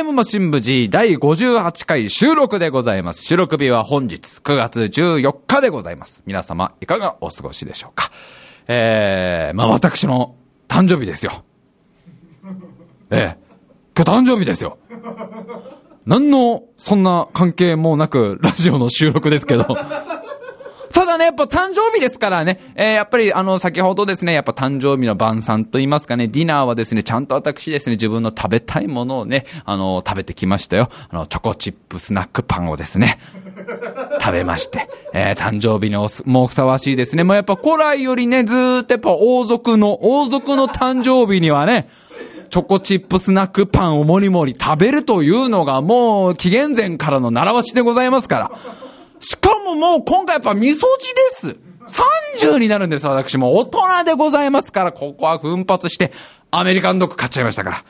[0.00, 3.22] イムマシン部 G 第58回収録でございます。
[3.22, 6.22] 収録日は本日9月14日でございます。
[6.24, 8.10] 皆様いかがお過ごしでしょうか？
[8.66, 10.36] えー、まあ私の
[10.68, 11.44] 誕生日ですよ。
[13.10, 13.38] ええ、
[13.94, 14.78] 今日誕生日ですよ。
[16.06, 19.76] 何の、そんな関係もなく、ラジオの収録ですけど。
[21.10, 30.88] ただね、やっぱ誕生日ですからね、えー、やっぱりあの、先ほどですね、やっぱ誕生日の晩餐と言いますかね、ディナーはですね、ちゃんと私ですね、自分の食べたいものをね、あの、食べてきましたよ。
[31.08, 33.18] あの、チョコチップスナックパンをですね、
[34.22, 35.96] 食べまして、えー、誕生日に、
[36.32, 37.24] もうふさわしいですね。
[37.24, 41.88] もうやっぱ古来よりね、ずーっとやっぱ王族の、王族の誕生日にはね、
[42.50, 48.89] チョコチップスナックパンをもりもり食べるというのがもう紀元前からの習わしでございますから。
[49.20, 50.86] しかももう今回やっぱ味噌汁で
[51.30, 51.56] す。
[52.40, 53.56] 30になるんです、私も。
[53.56, 56.12] 大人でございますから、ここは奮発して、
[56.50, 57.84] アメリカンドッグ買っちゃいましたから。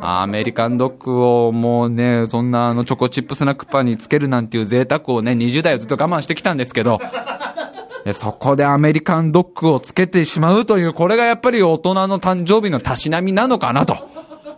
[0.00, 7.00] アメリカンドッグをもうね、そんなあのチョコチップスナックパンにつけるなんていう贅沢をね、20代をずっと我慢してきたんですけど、
[8.12, 14.11] そこでアメリカンドッグをつけてしまうという、これがやっぱり大人の誕生日のたしなみなのかなと。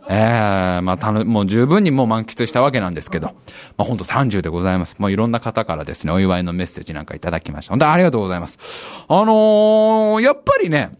[0.08, 3.34] ええー、まあ、たの、もう十分にもう満喫したわけなんですけど、ま
[3.78, 4.96] あ、ほんと30でございます。
[4.98, 7.70] もういろんな方からですね、お祝いのメッセージなんかいただきました。
[7.70, 8.86] 本当ありがとうございます。
[9.08, 10.92] あのー、やっぱりね、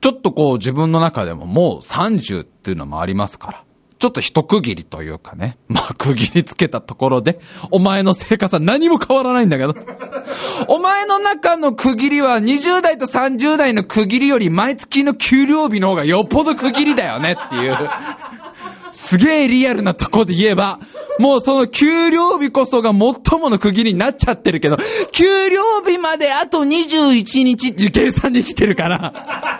[0.00, 3.63] ちょっとこう自分の中でももう30っていうのもありますから。
[3.98, 5.56] ちょっと一区切りというかね。
[5.68, 9.74] まあ、区切りつけたところで、お前の生活は何も変わらないんだけど。
[10.68, 17.78] お前の中の区切りは20代と30代の区切りより毎月の給料日の方がよっぽど区切りだよねっていう。
[18.92, 20.78] すげえリアルなとこで言えば、
[21.18, 24.78] もうその給料日こそが最もの区切りになっちゃってるけど、
[25.12, 29.53] 給料日まであと21日っていう計算できてるから。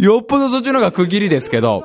[0.00, 1.84] よっぽどそっちの方が区切りですけど、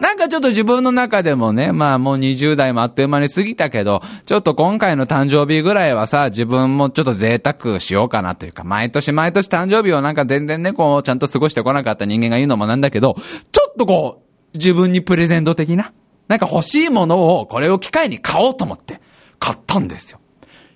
[0.00, 13.16] なんかちょっと自分の中でもね、まあもう20代もあっという間に過ぎたけど、ちょっと今回の誕生日ぐらいはさ、自分もちょっと贅沢しようかなというか、毎年毎年誕生日をなんか全然ね、こう、ちゃんと過ごしてこなかった人間が言うのもなんだけど、
[13.50, 14.22] ちょっとこ
[14.54, 15.92] う、自分にプレゼント的な、
[16.28, 19.00] なんか欲しいものを、これを機会に買おうと思って、
[19.40, 20.20] 買ったんですよ。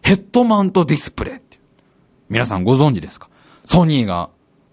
[0.03, 1.63] ヘッドマウントディスプレイっていう。
[2.29, 3.29] 皆さんご存知ですか？
[3.63, 4.31] ソニーが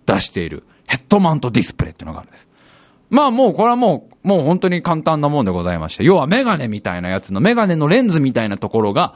[0.08, 2.50] 出しているヘッドマウントディスプレイっていうのがあるんです。
[3.10, 9.14] まあもうこれはもう、もう本当に簡単なもんでございまして、要はメガネみたいなやつの、メガネのレンズみたいなところが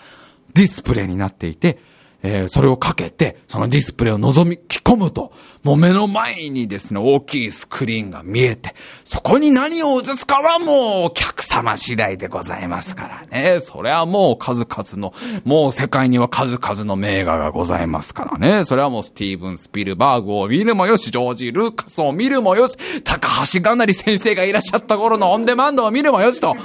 [0.54, 1.80] ディスプレイになっていて、
[2.26, 5.32] えー、それをかけて、そのディスプレイを覗み込むと、
[5.64, 13.60] もう目の前にですね、大きいスクリーンが見えて、そこに何を映すかはもうお客様次第でございますからね。
[13.62, 18.64] それはもう数々の、もう世界には数々の名画がございますからね。
[18.64, 26.56] それはもうスティーブン・スピルバーグを見るもよし、ジョージ・ルーカスを見るもよし、高橋がなり先生がいらっしゃった頃のオンデマンドを見るもよしと。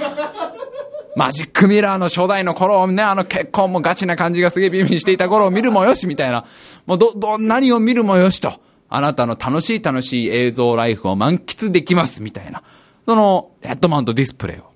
[1.15, 6.45] マジックミラーの初代の頃をね、あの結婚もガチな感じがすげえビビにしていた頃を見るもよし、みたいな。
[6.85, 8.61] もうど、ど、何を見るもよしと。
[8.89, 12.63] あなたの楽しい楽しい映像ライフを満喫できます、みたいな。
[13.05, 14.71] その、ヘッドマウントディスプレイを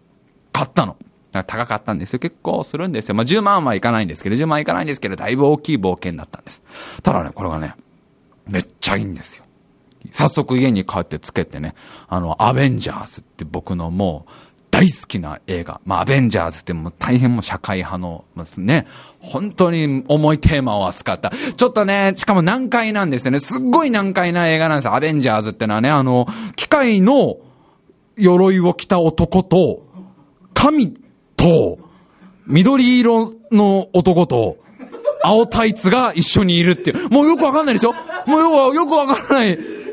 [0.52, 0.98] 買ったの。
[1.44, 2.20] 高かったんですよ。
[2.20, 3.16] 結構するんですよ。
[3.16, 6.64] まあ、10万はいかないんですけど、10万いかないんですけど、だいぶ大きい冒険だったんです。
[7.04, 7.76] ただね、これがね、
[8.48, 9.44] めっちゃいいんですよ。
[10.12, 11.76] 早速家に帰ってつけてね、
[12.08, 14.32] あの、アベンジャーズって僕のもう、
[14.76, 15.80] 大好きな映画。
[15.86, 18.86] まあ、アベンジャーズってもう大変も社会派の、ますね、
[19.20, 21.32] 本当に重いテーマを扱った。
[21.56, 23.40] ちょっとね、しかも難解なんですよね。
[23.40, 24.90] すっごい難解な映画なんです。
[24.90, 26.28] アベンジャーズってのはね、あの、
[26.58, 27.38] 機械の
[28.18, 29.82] 鎧を着た男と、
[30.54, 30.94] 神
[31.38, 31.80] と、
[32.46, 34.58] 緑色の男と、
[35.24, 37.10] 青タイツが一緒にいるっていう。
[37.10, 37.94] もうよくわかんないでしょ
[38.28, 39.85] もうよく、よくわからない。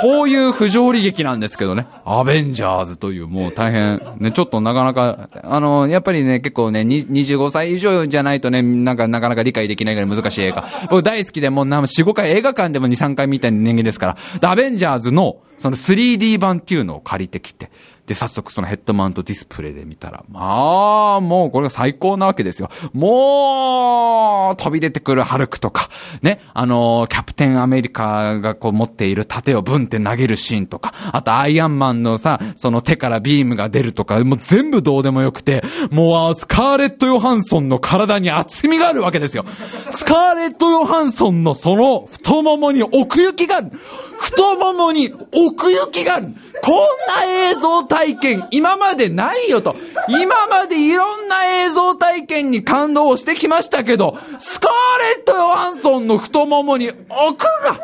[0.00, 1.86] そういう不条理劇なんですけどね。
[2.04, 10.68] アベンジャーズというもう大変、ね、ちょっとなかなか、あの、やっぱりね、結構ね、25歳以上じゃないとね、なんかなかなか理解できないぐらい難しい映画。
[10.90, 14.50] 僕大好きでもう4、5回映画館でも2、3回見た人間ですから。
[14.50, 17.70] アベンジャーズのその 3D 版っていうのを借りてきて。
[18.08, 22.70] で、早速そのヘッドマウントディスプレイで見たら、まあ、もうこれが最高なわけですよ。
[22.94, 25.90] もう、飛び出てくるハルクとか、
[26.22, 39.44] ね、あの、キャプテンアメリカがこう持っている盾をブンって投げるシーンとか、あとアイアンマンのさ、その手からビームが出るとか、もう全部どうでもよくて、もうスカーレット・ヨハンソンの体に厚みがあるわけですよ。
[39.90, 43.70] スカーレット・ヨハンソンのその太ももに奥行きがある。
[44.18, 46.28] 太ももに奥行きがある。
[46.62, 46.76] こん
[47.06, 49.76] な映像体験、今までないよと。
[50.08, 54.70] 今までいろんな映像体験に感動してきましたけど、スカー
[55.16, 57.78] レット・ヨハンソンの太ももに奥が、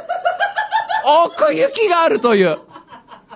[1.26, 2.59] 奥行きがあるという。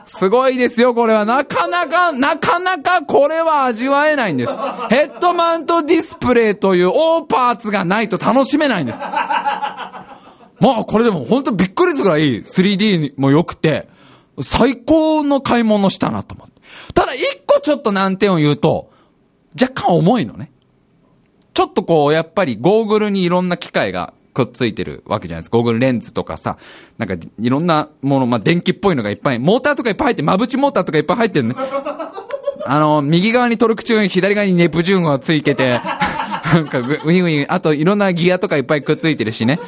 [0.05, 1.27] すごいですよ、これは。
[1.27, 4.53] なかなか、なかなかこれは味わえないんです。
[4.89, 8.99] ヘッドマウントディスプレイという大パーツがないと楽しめないんです。
[8.99, 13.89] まあ、これでも本当びっくりするぐらい 3D も良くて、
[14.41, 16.61] 最高の買い物したなと思って。
[16.95, 18.91] ただ一個ちょっと難点を言うと、
[19.61, 20.51] 若干重いのね。
[21.55, 25.57] ちょっとこう、やっぱりゴーグルにいろんな機械がくっついてるわけじゃないですか。
[25.57, 26.59] ゴーグルレンズとかさ、
[26.99, 31.57] なんかいろんなもの、まあ、電気っぽいのがいっぱい、モーターとかいっぱい入って、まぶちモーターとかいっぱい入ってるね。
[32.65, 35.81] あの、右側にトルクチューン、左側にネプチューンがついてて、
[36.55, 39.59] なんかウィンウィン、あといろんなギアとかいっぱいくっついてるしね。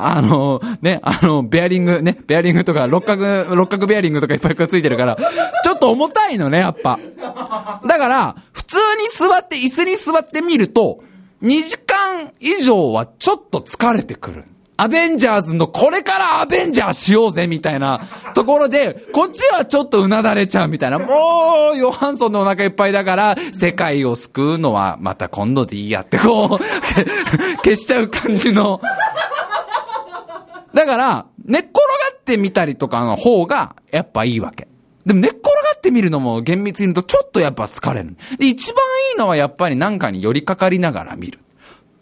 [0.00, 5.18] あの、ね、あの、ベアリング、ね、ベアリングとか、六角、六角ベアリングとかいっぱいくっついてるから、
[5.64, 6.98] ちょっと重たいのね、やっぱ。
[7.86, 11.00] だから、普通に座って、椅子に座ってみると、
[11.42, 14.44] 2時間以上はちょっと疲れてくる。
[14.80, 18.00] アベンジャーズのこれからアベンジャーしようぜみたいな
[18.34, 21.00] ところで、こっちはちょっとうなだれちゃうみたいな。
[21.00, 26.58] もう、ヨハンソンのお腹いっぱいだから、世界を救うのはまた今度でいいやって、こう、
[27.64, 28.80] 消しちゃう感じの。
[30.72, 31.80] だから、寝っ転が
[32.16, 34.68] ってみたりとかの方が、やっぱいいわけ。
[35.04, 38.16] でも寝っ転がってみるのも厳密に言うとちょっとやっぱ疲れる。
[38.38, 41.40] で、一番いいのはやっぱり何かに寄りかかりながら見る。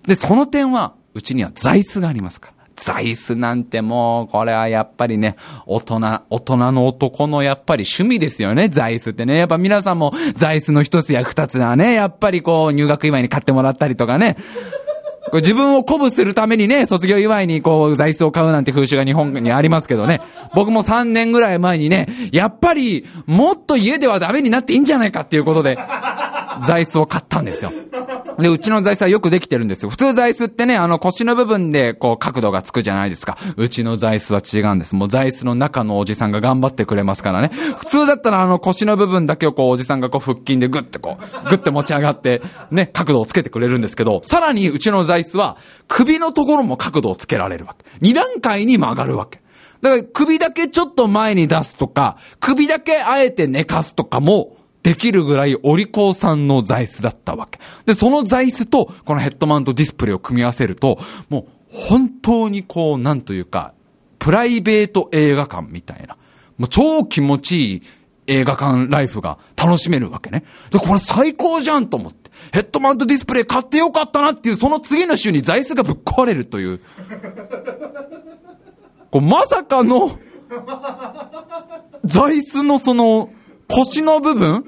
[0.06, 2.56] で、その点は、うちには座椅子がありますから。
[2.76, 5.37] 座椅子なんてもう、これはやっぱりね、
[5.67, 6.00] 大人、
[6.31, 9.38] 大人の男のやっぱり趣味ですよね、座椅子ってね。
[9.38, 14.37] やっぱ皆さんも座椅子の一つや二つはね、やっぱりこう、入学祝いに買ってもらったりとかね。
[15.32, 20.20] 自分を鼓舞するためにね、卒業祝いにこう、座椅子を買うなんて風習が日本にありますけどね。
[20.55, 25.78] 僕も3年ぐらい前にね、やっぱり、もっと家ではダメになっていいんじゃないかっていうことで、
[26.61, 27.73] 座椅子を買ったんですよ。
[28.38, 29.91] で、うちの座椅子はよくできてるんですよ。
[29.91, 33.38] 普通座椅子ってね、あの腰の部分でこう角度がつくじゃないですか。
[33.56, 34.94] うちの座椅子は違うんです。
[34.94, 37.50] もう座椅子の中のおじさんが頑張ってくれますからね。
[37.79, 45.56] 普通だったらあの腰の部分だけをこうおじさんがこう腹筋でグッてこう、グッて持ち上がって、ね、角度をつけてくれるんですけど、さらにうちの座椅子は
[45.88, 47.91] 首のところも角度をつけられるわけ。
[48.00, 49.41] 二段階に曲がるわけ。
[49.81, 54.56] だから首だけちょっと前に出すとか、首だけあえて寝かすとかも、
[54.87, 57.59] できるぐらいお利口さんの座椅子だったわけ。
[57.87, 63.73] で、その座椅子とこのヘッドマウントディスプレイを組み合わせると、もう本当にこう、なんというか、
[64.21, 66.17] プライベート映画館みたいな、
[66.56, 67.83] もう超気持ちいい
[68.29, 70.44] 映画館ライフが楽しめるわけね。
[70.71, 72.31] で、これ最高じゃんと思って。
[72.53, 76.81] ヘッドマウントディスプレイ買ってよかったなっていう、その次の週に座椅子がぶっ壊れるという。
[79.11, 80.17] こうまさかの、
[82.05, 83.31] 座椅子のその、
[83.67, 84.65] 腰の部分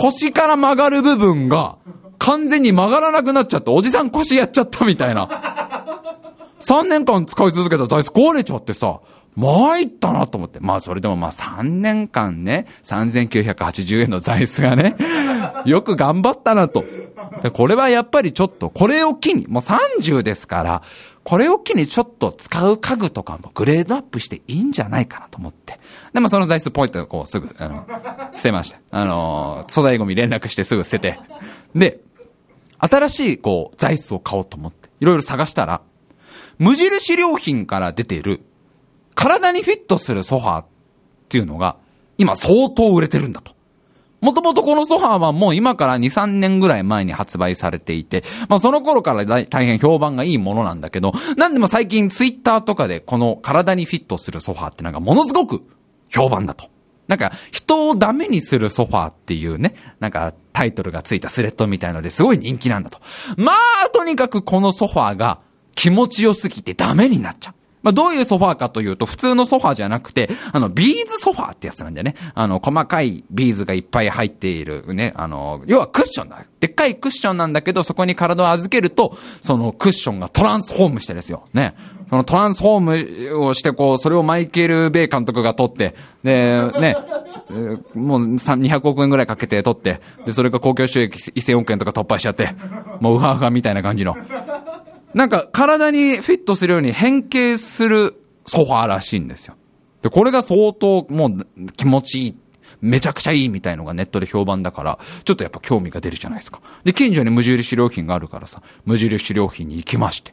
[0.00, 1.76] 腰から曲がる部分が
[2.18, 5.28] 完全に曲がらなくなっちゃって、おじさん腰やっちゃったみたいな。
[6.60, 9.00] 3年間使い続けた座椅子壊れちゃってさ、
[9.36, 10.60] 参ったなと思って。
[10.60, 14.96] まあそれでもまあ3年間ね、3980円の座椅子がね、
[15.64, 16.84] よく頑張ったなと。
[17.52, 20.82] これはやっぱりちょっと、これを機に、もう30ですから、
[21.22, 25.78] これを機にちょっと使う家具とかもグレードアップしていいんじゃないかなと思って。
[26.12, 27.86] で、まあその座椅子ポイントをこうすぐ、あの、
[28.34, 28.78] 捨てました。
[28.90, 31.20] あの、粗大ゴミ連絡してすぐ捨てて。
[31.74, 32.00] で、
[32.78, 35.82] 新しいこう、座椅子を買おうと思って、いろいろ探したら、
[36.58, 38.42] 無印良品から出ている、
[39.14, 40.66] 体にフィットするソファーっ
[41.28, 41.76] ていうのが、
[42.16, 43.52] 今相当売れてるんだと。
[44.20, 55.62] もともとこのソファーはもう今から2、3年ぐらい前に発売されていて、まあその頃から大変評判がいいものなんだけど、なんでも最近ツイッターとかでこの体にフィットするソファーってのがものすごく
[56.08, 56.68] 評判だと。
[57.08, 63.00] なんか、人をダメにするソファーっていうね、なんかタイトルがついたスレッドみたいのですごい人気なんだと。
[63.36, 65.40] まあ、とにかくこのソファーが
[65.74, 67.54] 気持ちよすぎてダメになっちゃう。
[67.82, 72.14] まあ、どういうソファーかというと、普通のソファーじゃなくて、あの、ビーズソファーってやつなんだよね。
[72.34, 75.12] あの、細かいビーズがいっぱい入っているね。
[75.16, 76.42] あの、要はクッションだ。
[76.60, 81.44] でっかいクッションなんだけど、そこに体を預けると、そのクッションがトランスフォームしてですよ。
[81.52, 81.74] ね。
[82.10, 85.94] そのトランスフォームをして、こう、それをマイケル・ベイ監督が撮って、
[86.24, 86.96] で、ね、
[87.94, 92.50] もう200億円ぐらいかけて撮って、で、それが公共収益1000億円とか突破しちゃって、
[93.00, 94.16] もうウハウハみたいな感じの。
[95.14, 98.14] なんか体にフィットするように変形する
[98.46, 99.56] ソファーらしいんですよ。
[100.02, 102.36] で、これが相当もう気持ちいい。
[102.80, 106.62] めちゃくちゃいいみたいのがネットで評判だから、ちょっとやっぱ興味が出るじゃないですか。
[106.82, 110.32] で、近所に無印良品があるからさ、無印良品に行きまして。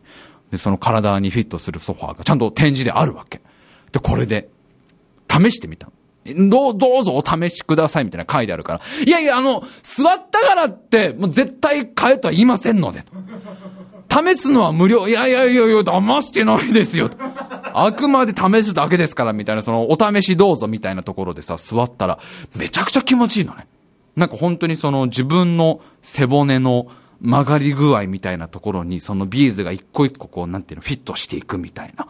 [0.52, 3.42] で、その体にフィットするソファーがちゃんと展示であるわけ。
[3.92, 4.50] で、これで、
[5.30, 5.90] 試してみた
[6.26, 8.82] どう、どうぞお試しくださいみたいな書いてあるから。
[9.06, 13.02] いやいや、あの、座ったからって、もう絶対買えとは言いませんので。
[13.02, 13.12] と
[14.26, 15.08] 試すのは無料。
[15.08, 17.10] いやいやいやいや、騙してないですよ。
[17.74, 22.20] あくまで試すだけですからみたいな、そのお試しどうぞみたいなところでさ、座ったら、
[22.58, 23.68] めちゃくちゃ気持ちいいのね。
[24.16, 26.88] なんか本当にその自分の背骨の
[27.22, 32.08] 曲がり具合みたいなところに、そのビーズが一個一個こう、なんていうの、フィットしていくみたいな。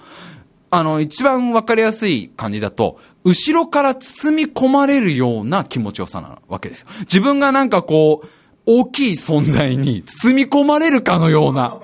[0.70, 6.88] あの、一番わかりやすい感じだと、後ろから包み込まれるような気持ちよさなわけですよ。
[7.02, 8.28] 自分がなんかこう、
[8.68, 11.78] 大きい存在に包み込まれるかのような。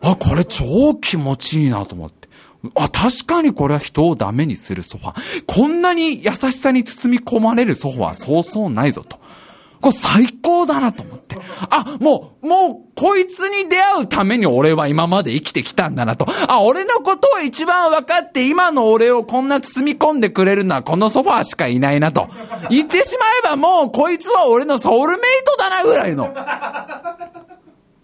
[0.00, 2.28] あ、これ超気持ちいいなと思って。
[2.76, 5.44] あ、確かにこれは人をダメにするソファ。
[5.46, 9.18] こんなに優しさに包み込まれるソファはそうそうないぞと。
[9.82, 11.36] これ最高だなと思って。
[11.68, 16.26] あ、もう、もう、こいつに出会うために俺は今まで生きてきたんだなと。
[16.48, 22.28] あ、俺のことを一番分かって今の俺をこんな包み込んでくれるのはこのソファーしかいないなと。
[22.70, 26.32] 言ってしまえばもうこいつは俺のソウルメイトだなぐらいの。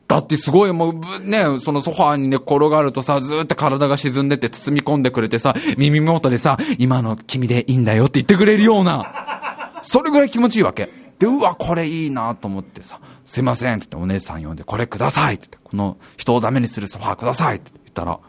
[0.08, 10.97] だってすごいもう、ね、そのソファーにね、転がるとさ、ずーっと体が沈んでて包み込んでくれてさ、耳元でさ、今の君でいいんだよって言ってくれるような、それぐらい気持ちいいわけ。
[11.18, 18.20] で、うわ、これいいなと思ってさ、すいませんってってお姉さん呼んで、これくださいってって、この人をダメにするソファーくださいって言ったら、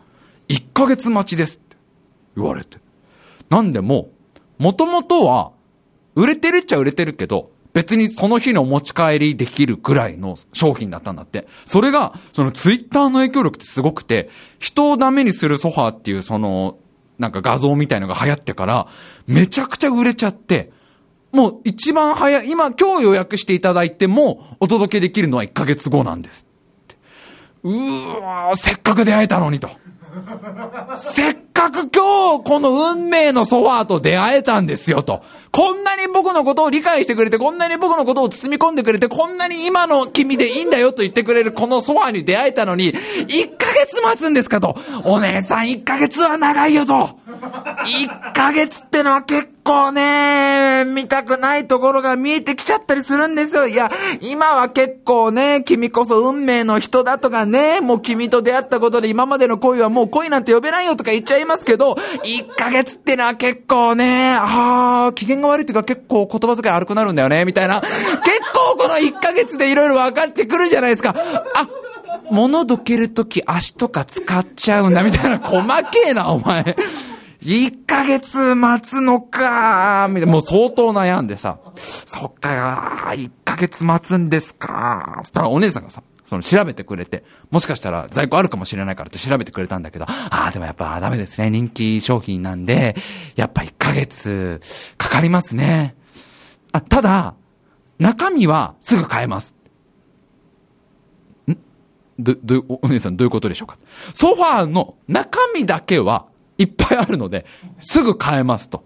[0.48, 1.78] 1ヶ月待ちですって
[2.36, 2.78] 言われて。
[3.50, 4.10] なんでも、
[4.58, 5.52] もともとは、
[6.16, 11.48] 売れてるっちゃ売れてるけど、別にその日の持ち帰りできるぐらいの商品だったんだって。
[11.66, 16.78] それが、そのツイッターの影響力ってすごくて、人をダメにするソファーっていうその、
[17.20, 18.88] なんか画像みたいのが流行ってから、
[19.28, 20.72] めちゃくちゃ売れちゃって、
[21.32, 26.48] もう一番早い、今今日予約していただいても、お届けできるのは1ヶ月後なんです。
[27.64, 29.70] うーわせっかく出会えたのにと。
[30.96, 35.24] せっかく今日この運命のソファーと出会えたんですよと。
[35.52, 44.78] こんなに僕のことを理解してくれて、こんなに僕のことを包み込んでくれて、こんなに今の君でいいんだよと言ってくれるこのソファに出会えたのに、1ヶ月待つんですかと。
[45.04, 46.94] お姉さん1ヶ月は長いよと。
[46.94, 53.68] 1ヶ月ってのは結構ね、見たくないところが見えてきちゃったりするんですよ。
[53.68, 53.92] いや、
[54.22, 67.82] 今は結構ね、君こそ運命の人だとかね、もう君と出会ったことで今までの恋はもう恋なんて呼べないよとか言っちゃいますけど、1ヶ月ってのは結構ね、ああ、機嫌が悪いっていうか結構言葉遣い悪くなるんだよね、みたいな。
[67.82, 67.92] 結
[68.54, 71.16] 構この1ヶ月でいろいろ分かってくるじゃないですか。
[71.56, 71.68] あ、
[72.32, 75.40] 物どけるとき足とか使っちゃうんだ、みたいな。
[75.40, 76.76] 細けえな、お前。
[77.42, 80.32] 1ヶ月待つのかみたいな。
[80.32, 81.58] もう相当悩んでさ。
[81.78, 91.50] そっか、1ヶ月待つんですかそしたらお姉さんがさ、その調べてくれて、もしかしたら在庫あるかもしれないからって調べてくれたんだけど、ああ、でもやっぱダメですね。
[91.50, 92.96] 人気商品なんで、
[93.36, 94.62] やっぱ1ヶ月
[94.98, 95.96] かかりますね。
[96.72, 97.34] あ、ただ、
[97.98, 99.56] 中身はすぐ買えます。
[101.50, 101.58] ん？
[102.20, 103.78] ど、ど、お姉さんどういうことでしょうか？
[104.14, 106.28] ソファーの中身だけは
[106.60, 107.46] いっぱいあるので、
[107.80, 108.86] すぐ買えますと。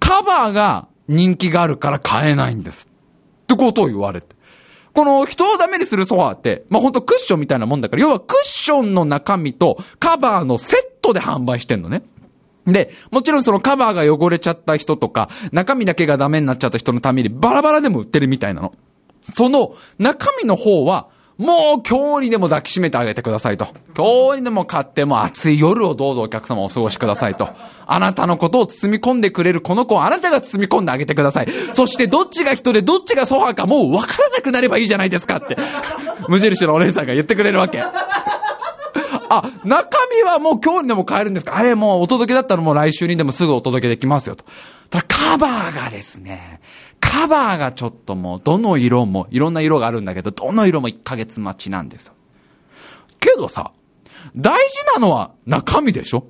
[0.00, 2.88] カバーが人気があるから買えないんです。
[2.88, 4.34] ってことを言われて。
[4.94, 12.02] この人をダメにするソファーって、まあ、ほんとクッションみたいなもんだから、要はクッションの中身とカバーのセットで販売してんのね。
[12.66, 18.74] で、もちろんそのカバーが汚れちゃった人とか、中身だけがダメになっちゃった人のためにバラバラでも売ってるみたいなの。
[19.22, 21.08] その中身の方は、
[21.38, 23.66] もう今日にでも抱きしめてあげてくださいと。
[23.96, 27.48] 今日にでも買っても暑い夜をどうぞお客様お過ごしくださいと。
[27.86, 31.48] あなたのことを包み込んでくれるこの子をあなたが包み込んであげてください。
[31.72, 35.56] そしてどっちが人でどっちがソファーかもう分からなくなればいいじゃないですかって。
[36.28, 37.82] 無印のお姉さんが言ってくれるわけ。
[37.82, 41.56] あ、中身はもう今日にでも買えるんですか？
[41.56, 44.44] あれもうお届けだったらもう来週にでもすぐお届けできますよと。
[44.90, 46.60] ただカバーがですね、
[47.12, 52.14] カバーがちょっともう、どの色も、いろんな色があるんだけど、どの色も1ヶ月待ちなんですよ。
[53.20, 53.72] けどさ、
[54.34, 56.24] 大事なのは中身でしょ？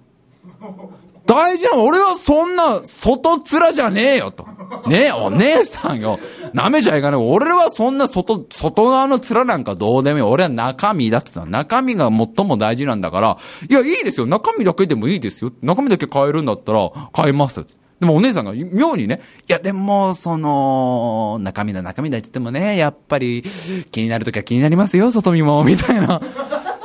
[1.25, 4.45] 大事なの俺はそんな外面じゃねえよと。
[4.89, 6.19] ねえ、お姉さんよ。
[6.53, 7.21] 舐めちゃいかない。
[7.21, 10.25] 俺はそんな外、外側の面なんかどうでもいい。
[10.25, 13.39] 俺は中身だって言った中身が最も大事なんだから、
[13.71, 14.27] いや、いいですよ。
[14.27, 15.53] 中身だけでもいいですよ。
[15.63, 17.65] 中身だけ買えるんだったら、買います。
[18.03, 23.45] でもお姉さんが妙にね、いやでも、その、中身だ中身だって言ってもね、やっぱり
[23.93, 26.21] 気になるときは気になりますよ、外見も、みたいな。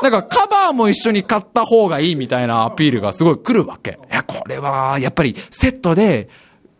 [0.03, 3.97] なんかカバーも一緒に買った方がいいみたいなアピールがすごい来るわけ。
[4.11, 6.29] いや、これは、やっぱりセットで、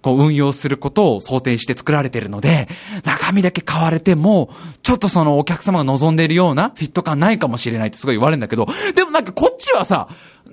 [0.04, 2.70] こう運用することを想定して作られてるので、
[3.06, 4.52] 中身だけ買われても、
[4.84, 10.08] ちょっとそのお客様が望んでいるようなフィット感ないかもしれないってすごい言われるんだけど、でもなんかこっちはさ、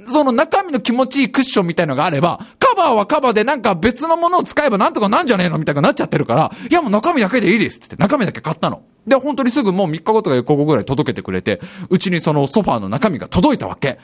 [0.06, 2.40] その中身の気持ちいいクッションみたいのがあれば、
[2.74, 8.82] カバーはカバーでなんか別のものを使えばなんとかなんじゃねえのみたいになっちゃってるから、いやもう中身だけでいいですって中身だけ買ったの。
[9.06, 13.98] で、本当にすぐもう3日後とか4日後ぐらい届けてくれて、うちにそのソファーの中身が届いたわけ。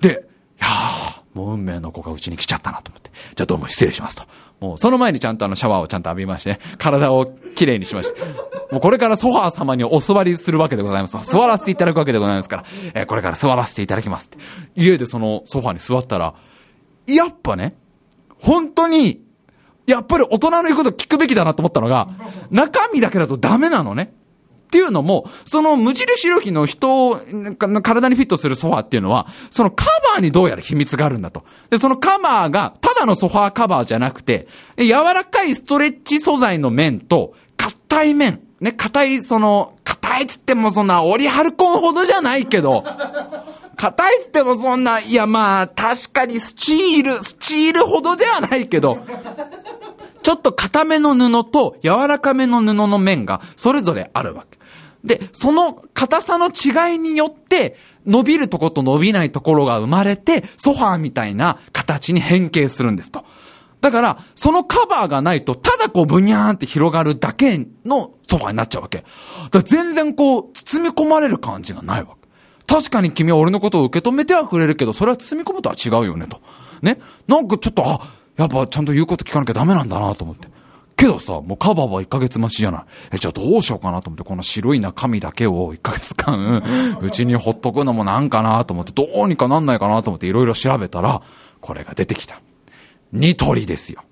[0.00, 0.26] で、
[0.60, 3.10] いやー、もう運命の子がうちに来ちゃったなと思って。
[3.34, 4.24] じゃあどうも失礼しますと。
[4.60, 7.26] もうその前にちゃんとあのシャワーをちゃんと浴びましてね、体を
[7.56, 8.20] きれいにしまして。
[8.70, 11.18] もうこれからソファー様にお座りするわけでございます。
[11.30, 12.64] 座らせていただくわけでございますから、
[12.94, 14.38] えー、これから座らせていただきますって。
[14.76, 16.34] 家でそのソファーに座ったら、
[17.06, 17.76] やっぱね、
[18.42, 19.22] 本当に、
[19.86, 22.08] やっぱり大人の言うこと聞くべきだなと思ったのが、
[22.50, 24.12] 中身だけだとダメなのね。
[24.66, 27.20] っていうのも、その無印良品の人を
[27.82, 29.84] 体にフィットするソファーっていうのは、そのカ
[30.14, 31.44] バーにどうやら秘密があるんだと。
[31.68, 38.40] で、そのカバーが、ただのソファーカバーじゃなくて、柔らかいストレッチ素材の面と、硬い面。
[38.60, 42.82] ね、硬い、その、硬いっつってもそんな、オリハルコンほどじゃないけど、
[43.82, 49.04] 硬いつってもそんな、いやまあ、確かにスチール、スチールほどではないけど、
[50.22, 54.58] ちょっと硬めの布と柔らかめの布の面がそれぞれあるわけ。
[55.02, 63.24] で、その硬さの違いによって、伸びるとこと伸びないところが生まれて、ソファーみたいな形に変形するんですと。
[63.80, 68.98] だから、そのカバーがないと、ただこう、ブニャーンって広がるだけのソファーになっちゃうわけ。
[68.98, 72.21] だから全然こう、包み込まれる感じがないわけ。
[72.66, 76.40] 確かに君は俺のことを受け止めてはくれるけど、それは包み込むとは違うよね、と。
[76.80, 76.98] ね？
[77.26, 78.00] なんかちょっと、あ、
[78.36, 80.48] やっぱちゃんと言うこと聞かなきゃダメなんだなと思って。
[80.96, 82.82] けどさ、もうカバーは1ヶ月待ちじゃない。
[83.12, 86.62] え、じゃあどうしようかなと思って、この白い中身だけを1ヶ月間、
[87.00, 91.22] うちにほっとくのもなんかなと思って、どうにかなんないかなと思っていろいろ調べたら、
[91.60, 92.40] これが出てきた。
[93.12, 94.02] ニトリですよ。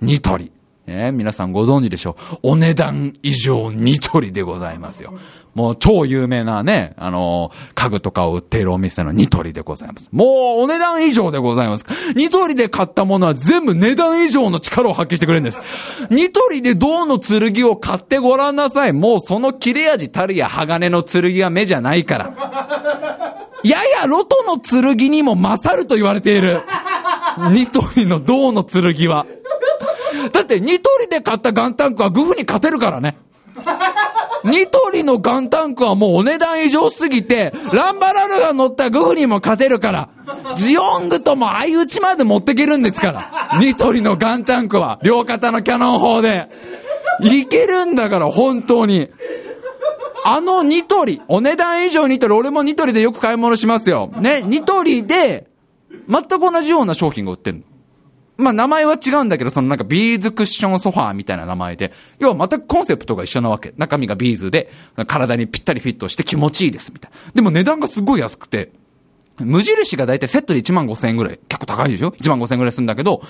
[0.00, 0.52] ニトリ。
[0.86, 2.38] ね、皆さんご存知でしょう。
[2.44, 5.14] お値段以上ニトリでございますよ。
[5.56, 10.10] もう超有名なね、あの家具とかを売っているお店のニトリでございます。
[10.12, 10.28] もう
[10.64, 11.86] お値段以上でございます。
[12.14, 15.60] ニトリで買ったものは全部値段以上の力を発揮してくれるんです。
[16.10, 18.92] ニトリで銅の剣を買ってごらんなさい。
[18.92, 22.34] もうその切れ味たるや鋼の剣は目じゃないから。
[23.64, 26.60] ややロトの剣にも勝ると言われている。
[27.50, 29.24] ニトリの銅の剣は。
[30.34, 33.16] だってニトリで買ったガンタンクはグフに勝てるからね。
[34.46, 40.08] ニトリのガンタンクはもうお値段以上すぎて、ランバラルが乗ったグフにも勝てるから、
[40.54, 43.58] ジオングとも相打ちまで持ってけるんですから。
[43.60, 46.48] ニトリのガンタンクは、両肩のキャノン砲で。
[47.20, 49.08] いけるんだから、本当に。
[50.24, 54.10] あのニトリ、お値段以上ニトリ、俺もニトリでよく買い物しますよ。
[54.20, 55.46] ね、ニトリで、
[56.08, 57.62] 全く同じような商品が売ってんの。
[58.36, 63.72] まあ名前は違うんだけど、そのなんかビーズクッションソファーみたいな名前で、要は全くコンセプトが一緒なわけ。
[63.76, 64.70] 中身がビーズで、
[65.06, 67.32] 体にぴったりフィットして気持ちいいですみたいな。
[67.34, 68.72] でも値段がすごい安くて、
[69.38, 71.38] 無印がだいたいセットで1万5千円ぐらい。
[71.48, 73.22] 結構高いでしょ ?1 万5千円ぐらいするんだけど、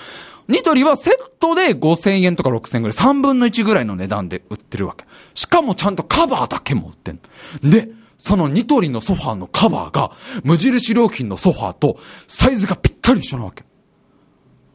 [0.47, 5.05] ニトリはセットで5千円とか6千円ぐらい、3分の1ぐらいの値段で売ってるわけ。
[5.33, 7.19] しかもちゃんとカバーだけも売ってん。
[7.61, 10.11] で、そのニトリのソファーのカバーが、
[10.43, 13.63] 無印良品のソファーとサイズがぴったり一緒なわけ。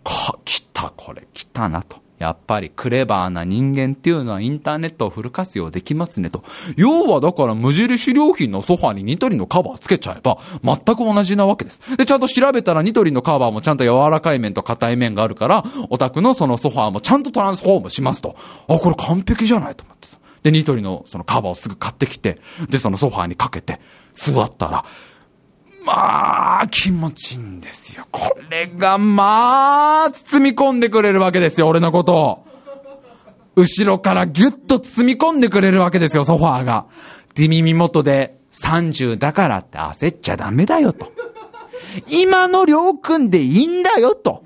[0.04, 2.02] か、来た、これ来たなと。
[2.22, 6.44] やっぱりクレバーな人間っていうのはインターネットをフル活用できますねと。
[6.76, 11.96] 要はだから無印良品のソファにニトリのカバーつけちゃえば全く同じなわけです。
[11.96, 18.36] で、ちゃんと調べたらニトリのカバーもちゃんと柔らかい面と硬い面があるから、お宅のそのソファーもちゃんとトランスフォームしますと。
[18.68, 20.18] あ、これ完璧じゃないと思ってさ。
[20.44, 22.38] で、ニトリのそのカバーをすぐ買ってきて、
[22.68, 23.80] で、そのソファーにかけて、
[24.12, 24.84] 座ったら、
[25.84, 28.06] まあ、気持ちいいんですよ。
[28.10, 32.46] これが、まあ、包み込んでくれるわけですよ、俺のことを。
[33.56, 36.86] 後ろからギュッと包み込んでくれるわけですよ、ソファーが。
[37.34, 41.12] で、耳元で30だからって焦っちゃダメだよと。
[42.08, 44.44] 今のりょうくんでいいんだよと。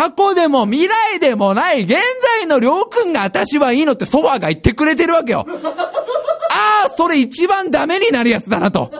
[0.00, 1.92] 過去でも未来でもない現
[2.38, 5.44] 在のりょうくんが私はいいのってソファーが言ってくれてるわけよ。
[5.52, 8.90] ああ、それ一番ダメになるやつだなと。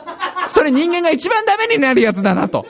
[0.49, 2.67] それ人間が一番ダメになるやつだなと。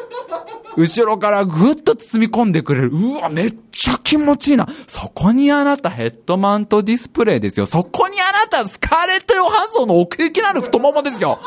[0.77, 2.91] 後ろからぐっと包み込んでくれる。
[2.93, 4.69] うわ、めっちゃ気持ちいいな。
[4.87, 7.67] そこにあなたヘッドマウントディスプレイですよ。
[7.67, 11.41] そこにあなたスカーレット・ヨハンソンの奥行きなる太ももですよ。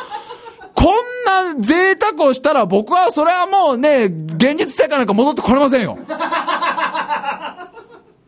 [0.76, 5.98] こんな贅沢をしたら僕はそれはもうね、現実世界なんか戻ってこれませんよ。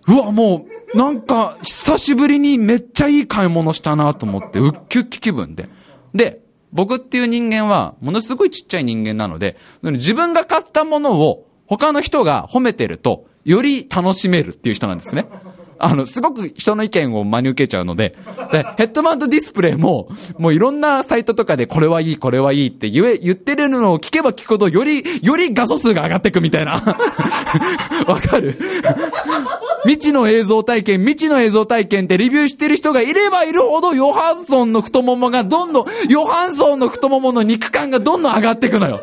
[0.08, 5.68] うわ、もう、なんか、久しぶりにめっちゃいい買い物したなと思って、ウッキュッキ気分で。
[6.14, 15.26] で、僕っていう人間は、ものすごいちっちゃい人間なので、自分が買ったものを他の人が褒めてると、より楽しめるっていう人なんですね。
[15.78, 18.16] あの、すごく人の意見を真に受けちゃうので、
[18.52, 26.74] でヘッドマウントディスプレイも、もういろんなサイトとかでこれはいい、これはいいって言え、言ってるのを聞けば聞くほど、より、より画素数が上がっていくみたいな。
[28.08, 28.58] わかる？
[29.84, 39.02] 未知の映像体験、未知の映像体験ってレビューしてる人がいればいるほど、ヨハンソンの太ももがどんどん、ヨハンソンの太ももの肉感がどんどん上がっていくのよ。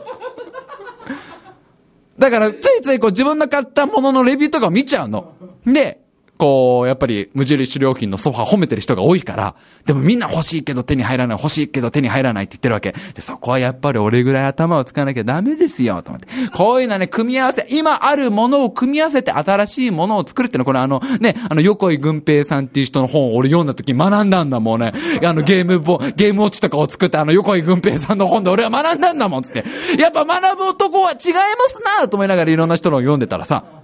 [2.19, 5.35] だから、ついついこう自分の買ったもののレビューとかを見ちゃうの。
[5.67, 6.01] で、
[6.38, 9.55] こう、やっぱり無印良品のソファ褒めてる人が多いから、
[9.87, 12.95] でもみんな欲しいけど手に入らない、欲しいけど手に入らないって言ってるわけ。
[13.14, 16.29] で、そこはやっぱり俺ぐらい頭を使わなきゃダメですよ、と思って。
[16.53, 24.92] こういうのはね、組み合わせ、今あるものを組み合わせて新しいものを作るってのは、これあの、ね、あの、横井軍平さんっていう人の本を俺読んだ時学んだんだもんね。
[25.25, 29.64] あの、ゲームボ、ゲームウォッチとかを作ったあの、横井軍平さんの本で俺は学んだんだもん、つって。
[29.99, 33.82] やっぱ学ぶ男は違いますなと思いながらいろんな人のを読んでたらさ、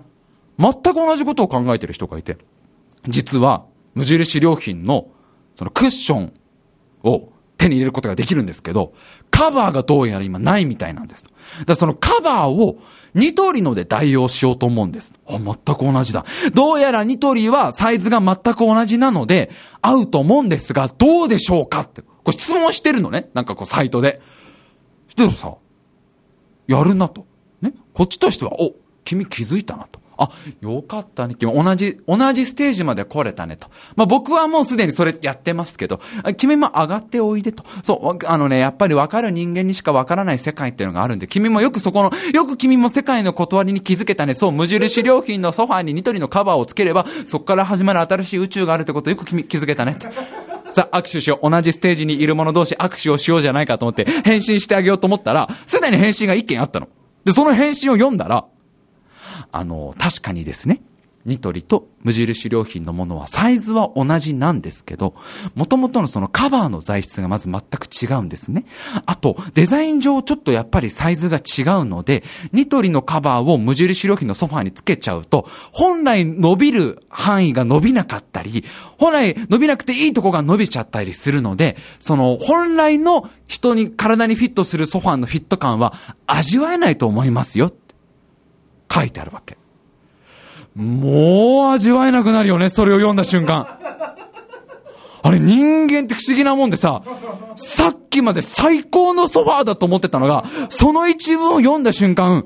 [0.59, 2.39] 全く同じことを考えてる人がいて。
[3.07, 5.09] 実は、無印良品の、
[5.55, 6.33] そのクッション
[7.03, 8.93] を手に入れることができるんですけど、
[9.31, 11.25] カバーがどうやら今ないみたいなんです。
[11.25, 11.35] だか
[11.69, 12.79] らそのカバーを
[13.15, 15.15] ニトリので代用しようと思うんです。
[15.29, 16.25] あ、全く同じだ。
[16.55, 23.31] どうやらニトリはサイズが全く同じなので、合うと思うんですが、どうでしょうかって、これ質問してるのね。
[23.35, 24.21] なんかこうサイトで。
[25.09, 25.55] してさ、
[26.67, 27.27] やるなと。
[27.61, 27.75] ね？
[27.93, 30.01] こっちとしては、お、君気づいたなと。
[30.19, 31.37] あ、よかったね。
[31.37, 33.69] 君、同じ、同じステージまで来れたねと。
[33.95, 36.01] まあ、僕はもうすでにそれやってますけど、
[36.37, 37.65] 君も上がっておいでと。
[37.85, 44.35] そう、あのね、やっぱり分かる人間にしか分からない世界っていうのがあるんで、君もよくそこの、よく君も世界の断りに気づけたね。
[44.35, 49.97] そう、無印良品のソファーにニトリのカバーをつければ、そこから始まる新しい宇宙があるってことをよく君気づけたね。
[50.73, 51.51] さあ、握手しよう。
[51.51, 56.89] 同じステージにいる者同士握手をしようじゃないかと思って、返信してあげようと思ったら、すでに返信が一件あったの。
[57.25, 58.47] で、その返信を読んだら、
[59.53, 60.81] あの、確かにですね、
[61.29, 65.15] ニトリと無印良品のものはサイズは同じなんですけど、
[65.55, 68.65] 元々のそのカバーの材質がまず全く違うんですね。
[69.05, 78.65] あと、デザイン上ちょっとやっぱりサイズが違うので、ニトリのカバーを無印良品のソファーにつけちゃうと、本来伸びる範囲が伸びなかったり、
[78.97, 85.93] 本来伸びなくていいとこが伸びちゃったりするので、その本来の人に体にフィットするソファーのフィット感は
[86.27, 87.73] 味わえないと思いますよ。
[88.91, 89.57] 書いてあるわけ。
[90.75, 93.79] もう味わえなくなるよね、それを読んだ瞬間。
[95.23, 97.03] あれ人間って不思議なもんでさ、
[97.57, 102.45] さっきまで最高のソファーだと思ってたのが、その一文を読んだ瞬間、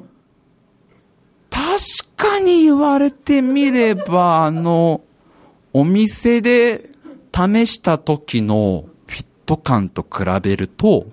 [1.51, 1.77] 確
[2.17, 5.03] かに言われてみれば、あの、
[5.75, 6.91] お店で
[7.35, 11.07] 試した時のフィット感と比べると、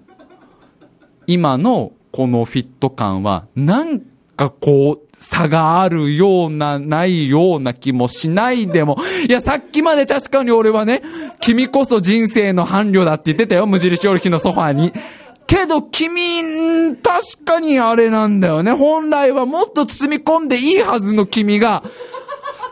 [1.27, 4.01] 今のこのフィット感は、なん
[4.39, 8.97] かこう、差があるような、ないような気もしないでも。
[9.27, 11.01] いや、さっきまで確かに俺はね、
[11.41, 14.93] 君こそ人生の伴侶だって言ってたよ、無印良品のソファーに。
[15.45, 18.71] けど君、確かにあれなんだよね。
[18.71, 21.83] 本来はもっと包み込んでいいはずの君が、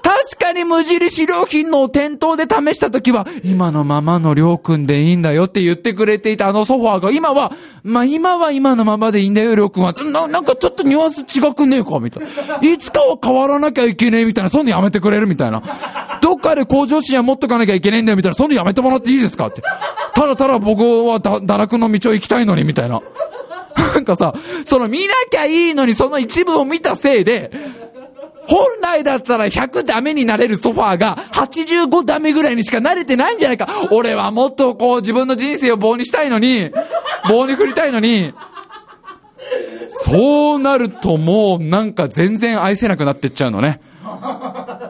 [0.08, 7.52] 確かに無印良品の店頭で試した時は、今のままのりょうくんでいいんだよって言ってくれていたあのソファーが、今は、
[7.84, 9.92] まあ、今は今のままでいいんだよ、りょうくんは。
[9.92, 12.58] な、なんかちょっとニュアンス違くねえかみたいな。
[12.62, 14.50] いつかは変わらなきゃいけねえみたいな。
[14.50, 15.62] そういうのやめてくれるみたいな。
[16.22, 18.36] どっかで向上心は持っとかなきゃいけねえんだよみたいな。
[18.36, 19.62] そういうのやめてもらっていいですかって。
[20.14, 23.02] ただただ僕はだ、堕落の道を行きたいのにみたいな。
[23.94, 27.52] なんかさ、その見なきゃいいのにその一部を見たせいで、
[28.48, 33.68] 本来だったら100ダメになれるソファーが85ダメぐらいにしか慣れてないんじゃないか。
[33.92, 36.72] 俺はもっとこう自分の人生を棒にしたいのに、
[37.30, 38.34] 棒に振りたいのに、
[39.88, 43.82] そうなるともうなんか全然愛せなくなってっちゃうのね。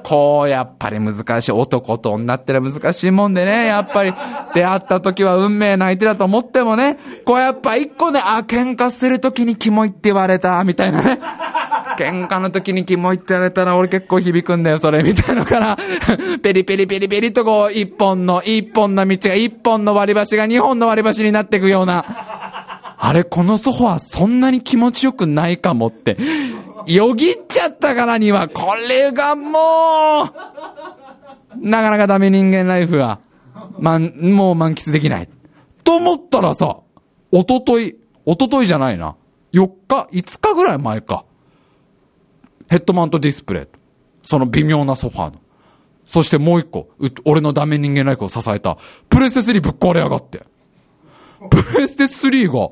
[0.04, 1.52] こう、やっぱり難しい。
[1.52, 3.66] 男と女ってのは難しいもんでね。
[3.66, 4.14] やっぱり、
[4.54, 6.98] 出会った時は運命の相手だと思ってもね。
[7.26, 11.20] こうやっぱ一個ね、あ、喧嘩する時にキモいって言われた、みたいなね。
[11.98, 15.78] 喧嘩の時にキモいって言われたら俺結構響くんだよ、それ、みたいのから、
[16.42, 22.06] ペリペリペリペリとこう、一本の、一本の道が一本の割り箸が二本の割り箸になっていくような。
[23.00, 26.18] あれ、このソファーそんなに気持ちよくないかもって。
[26.86, 33.20] よぎっちゃったからには、これがもう、なかなかダメ人間ライフが、
[33.80, 35.30] まん、もう満喫できない。
[35.84, 36.78] と思ったらさ、
[37.32, 39.16] おととい、おとといじゃないな。
[39.54, 41.26] 4日、5日ぐらい前か。
[42.70, 43.66] ヘッドマウントディスプレイ。
[44.22, 45.42] その微妙なソファーの。
[46.06, 46.90] そしてもう一個、
[47.26, 48.78] 俺のダメ人間ライフを支えた、
[49.10, 50.44] プレステ3ぶっ壊れやがって。
[51.50, 52.72] プレステ3が、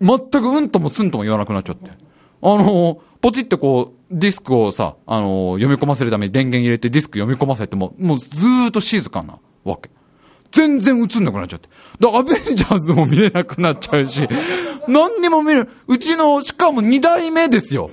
[0.00, 1.90] 全くうんともすんとも言わなくなっちゃって。
[1.90, 9.90] あの、ポチってこう、ディスクをさ、あの、読み込ませるために電源入れてディスク読み込ませても、もうずーっと静かなわけ。
[10.50, 11.68] 全然映んなくなっちゃって。
[12.00, 14.26] だアベンジャーズも見れなくなっちゃうし、
[14.86, 15.68] 何にも見る。
[15.86, 17.90] うちの、しかも2代目ですよ。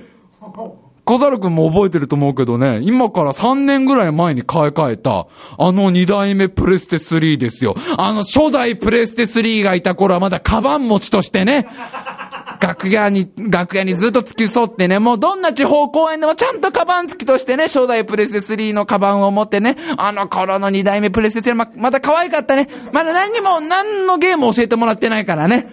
[1.06, 7.76] カザル君も覚えてると思うけどね、今から3年ぐらい前に買い替えた、あの2代目プレステ3ですよ。
[7.96, 11.68] あの初代プレステ3がいた頃はまだカバン持ちとしてね、
[12.60, 22.68] 楽屋に、楽屋にずっと付き添ってね、もうどんな地方公演でもちゃんとカバン付きとしてね、初代プレステ3のカバンを持ってね、あの頃の2代目プレステ3ま、また可愛かったね。
[22.90, 25.68] まだ何にも、何のゲーム教えてもらってないからね。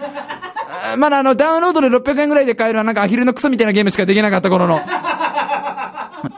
[0.98, 4.82] まだあの、ダウンロードで600円ぐらいで買えるなんかアヒルのクソみたいなゲームしかできなかった頃の。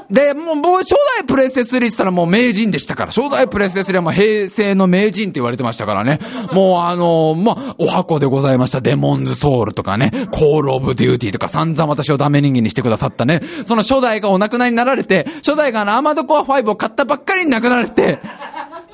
[0.10, 6.20] で、もう、もう初代プレステ3って言ったらもう名人でしたから、初代プレステ3はもう平成の名人って言われてましたからね。
[6.54, 13.42] もうあのー、まあ、お箱でございました、デモンズソウルとかね、コールオブデューティーとか散々私をダメ人間にしてくださったね。
[13.66, 18.20] その初代がお亡くなりになられて、初代があの、アーマードコア5を買ったばっかりに亡くなられて、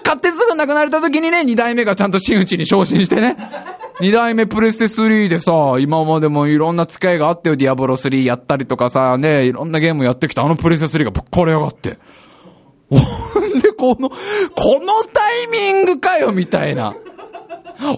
[0.03, 3.37] 買ってすぐ亡くなれた時にね、二代目がちゃんと真打ちに昇進してね。
[3.99, 11.97] 二代目プレステ3でさ、今までもいろんな付き合いがあったよ、ディアボロ3やったりとかさ、ね、いろんなゲームやってきたあのプレステ3がぶっ壊れやがって。
[12.89, 12.97] ほ
[13.57, 14.15] んで、この、こ
[14.81, 16.93] のタイミングかよ、みたいな。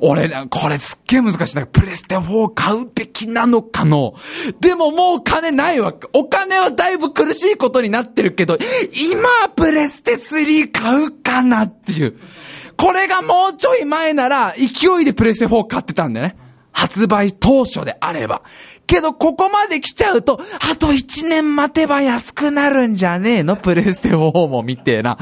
[0.02, 1.66] 俺、これすっげえ難しいな。
[1.66, 4.14] プレステ4買うべきなのかの。
[4.60, 5.94] でももう金ないわ。
[6.14, 8.58] お金はだいぶ苦しいことになってるけど、
[8.94, 12.18] 今プレステ3買うかなっていう。
[12.78, 16.36] これがもうちょい前なら、勢いでプレステ4買ってたんだよね。
[16.72, 18.42] 発売当初であれば。
[18.88, 20.40] けど、ここまで来ちゃうと、
[20.72, 23.56] あと1年待てば安くなるんじゃねえの？
[23.56, 25.18] プレステ4もみてえな。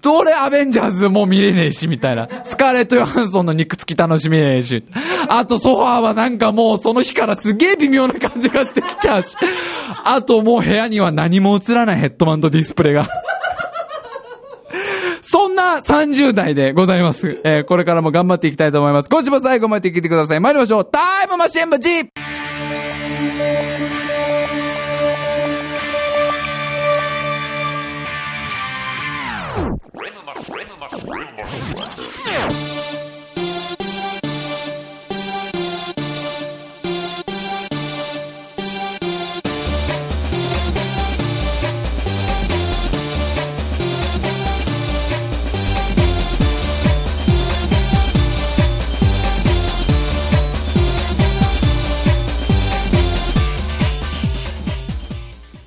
[0.00, 2.28] どれアベンジャーズも見れねえし、みたいな。
[2.44, 4.84] スカーレット・ヨハンソンの肉付き楽しめねえし。
[5.28, 9.36] あとソファーはなんかもうその日からすげえ微妙な感じがしてきちゃうし。
[10.04, 13.08] あともう部屋には何も映らないヘッドマンとディスプレイが。
[15.56, 17.40] んな30代でございます。
[17.42, 19.08] えー、これからも頑張っていきたいと思います。
[19.08, 20.40] 今週も最後まで聞いてください。
[20.40, 20.84] 参りましょう。
[20.84, 22.10] タイムマシン部 G!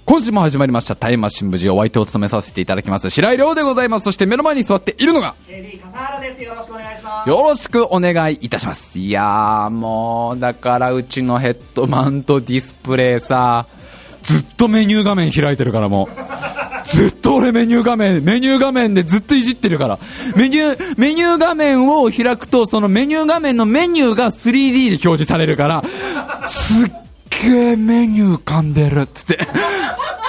[0.09, 4.05] 今週も始まりましたタイムマシン無事お相手を務めさせていただきます白井亮でございます。
[4.05, 6.41] そして目の前に座っているのが AD 笠原です。
[6.41, 7.29] よろしくお願いします。
[7.29, 8.97] よろしくお願いいたします。
[8.97, 13.67] いやーもうだからうちのヘッドマウントディスプレイさ
[14.23, 16.29] ずっとメニュー画面開いてるからもう。
[16.85, 19.99] ずっと俺メニュー画面、メニュー画面でずっといじってるから。
[20.35, 25.83] メニュー、メニュー画面を開くと、そのメニュー画面のメニューが 3D で表示されるから、
[26.45, 27.08] すっ
[27.43, 29.39] げえメニュー浮かんでるっつって。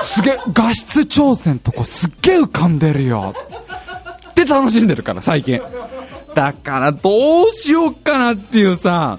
[0.01, 3.35] すげえ、画質挑戦とこすっげえ浮かんでるよ。
[4.31, 5.61] って楽しんでるから、最近。
[6.35, 9.18] だからどうしようかなっていうさ。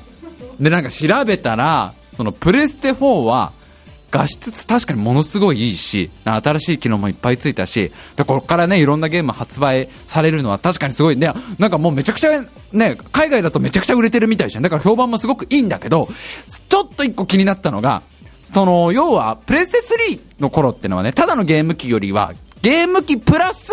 [0.60, 3.52] で、なんか調べたら、そのプレステ4は、
[4.12, 12.44] 画質確かにものすごいいいし、新しい機能もいっぱいついたし、で、ここからね、いろんなゲーム発売されるのは確かにすごいね、なんかもうめちゃくちゃ
[12.74, 14.64] ね、海外だとめちゃくちゃ売れてるみたいじゃん。
[14.64, 16.10] だから評判もすごくいいんだけど、
[16.70, 18.04] ちょっと一個気になったのが、
[18.54, 23.72] その、要は、プレステ3の頃ってのはね、ただのゲーム機よりは、ゲーム機プラス、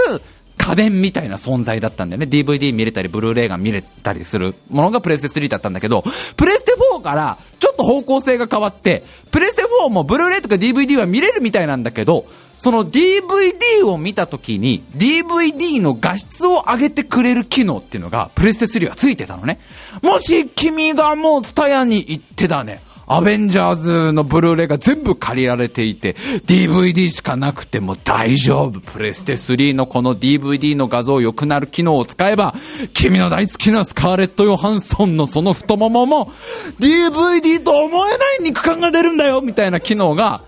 [0.68, 2.26] 家電みたいな存在だったんだよね。
[2.26, 6.04] DVD 見れたり、ブルーレイが見れたりするものがプレステ3だったんだけど、
[6.37, 12.26] プレステ4からちょっと方向性が変わって、プレステ4もブルーレイとか DVD は見れるみたいなんだけど、
[12.59, 19.61] その DVD を見た時に DVD の画質を上げてくれる機能っていうのがプレステ3はついてたのね。
[20.02, 26.14] もし君がもうツタヤに行ってだね、アベンジャーズのブルーレイが全部借りられていて、
[26.46, 28.80] DVD しかなくても大丈夫。
[28.80, 32.54] プレステ3のこの DVD の画像良くなる機能を使えば、
[32.92, 36.32] 君の大好きなスカーレット・ヨハンソンのその太ももも、
[36.78, 40.42] DVD と思えない肉感が出るんだよみたいな機能が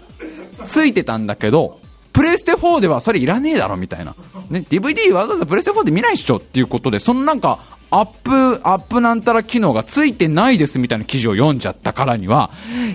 [0.65, 1.81] ついてたんだけど、
[2.13, 4.15] プレステ4ではそれいらねえだろみたいな。
[4.51, 7.61] ね、DVD わざわざプレステ4で見ないっしょっていうことで、そのなんか、
[7.91, 12.51] アップ、アップなんたら機能がついてないですみたいな記事を読んじゃったからには、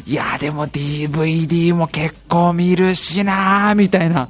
[0.06, 4.30] いや、でも DVD も結構見るしなーみたいな。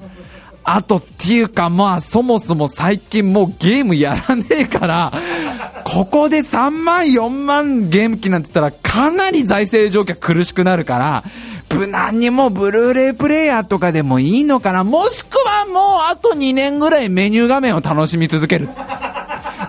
[0.67, 5.13] あとっていうかまあそもそも最近もうゲームやらねえから、
[5.83, 11.23] ここで3万4万ゲーム機なんて言ったらかなり財政状況苦しくなるから、
[11.69, 18.69] 無難にもブルーレイプレイヤーとかでもいいのかなもしくはもうあと2年ぐらいメニュー画面を楽しみ続ける。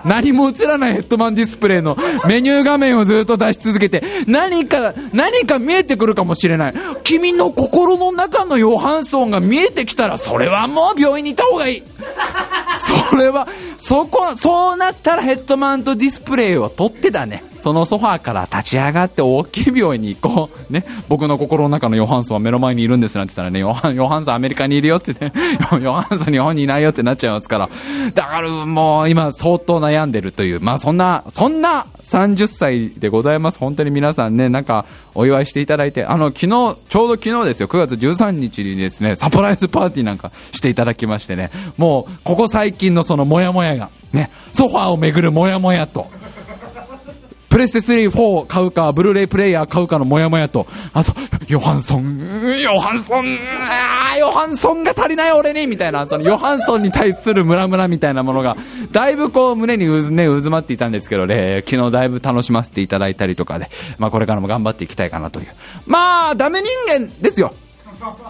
[0.07, 6.73] 何も映らないヘッドマンディスプレイのメニュー画面をずっと出し続けて、何か、何か見えてくるかもしれない。
[7.03, 11.83] 君の心の中のヨハンソンが見えてきたら、それはもう病院にいた方がいい。
[13.09, 17.43] それは、そこ、そうなったらヘッドマウントディスプレイを取ってだね。
[17.59, 20.73] そのソファーから立ち上がって大きい病院に行こう。
[20.73, 20.85] ね。
[21.07, 25.33] 僕の心の中のヨハンソンは目の前にいるんですなんて言ったらね、ヨハン、ヨハンソンアメリカにいるよってね、
[25.81, 27.69] ヨハンソン日本にいないよってなっちゃいますから。
[28.13, 33.59] だからもう今相当悩んでるという、まあそんな、そんな30歳でございます。
[33.59, 46.07] 本当に皆さんね、なんかお祝いしていただいて、あの、昨日、ちょうど昨日ですよ、9月13日にですね、サプライズパーティーなんかしていただきましてね、もう、ここ最近のそのモヤモヤが、ね、ソファーをめぐるモヤモヤと、
[47.57, 51.11] プレステ3、4買うか、ブルーレイプレイヤー買うかのモヤモヤと、あと、
[51.47, 53.25] ヨハンソン、ヨハンソン、
[54.19, 58.55] ヨハンソンが足りない俺にみたいな、そのヨハンソンに対するムラムラみたいなものが、
[58.91, 65.47] だいぶこう胸に渦,、ね、渦まっていたんですけどね、昨日だいぶ楽しませていただいたりとかで、まあこれからも頑張っていきたいかなという。
[65.87, 67.55] まあ、ダメ人間ですよ。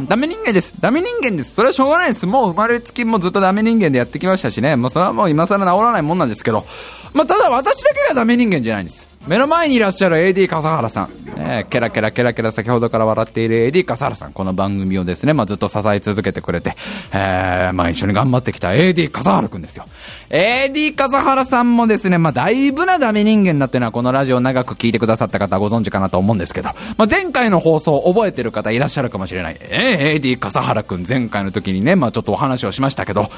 [0.07, 0.73] ダメ人間です。
[0.79, 1.53] ダメ人間です。
[1.53, 2.25] それはしょうがないです。
[2.25, 4.77] もう生まれつきもずっとダメ人間でやってきましたしね。
[4.77, 6.65] もうそれはもう今更治らないもんなんですけど。
[7.13, 9.16] まあ、ただ私だけがダメ人間じゃないんです。
[9.27, 11.27] 目の前にいらっしゃる AD 笠原さん。
[11.37, 14.33] ね、ケラケラケラケラ先ほどから笑っている AD 笠原さん。
[14.33, 16.77] この番組をですね、まあ、ずっと支え続けてくれて、
[17.13, 19.85] えー、まあ、一緒に頑張ってきた AD 笠原くんですよ。
[20.29, 29.57] AD 笠原さんもですね、まあ、だいぶなダメ人間だっていうのはこのラジオ長く聞いてくださった方ご存知かなと思うんですけど、まあ、前回の放送覚えてる方いらっしゃるかもしれない。
[29.59, 33.29] えー、AD 笠原くん前回の時にね、まあ、ちょっとお話をしましたけど、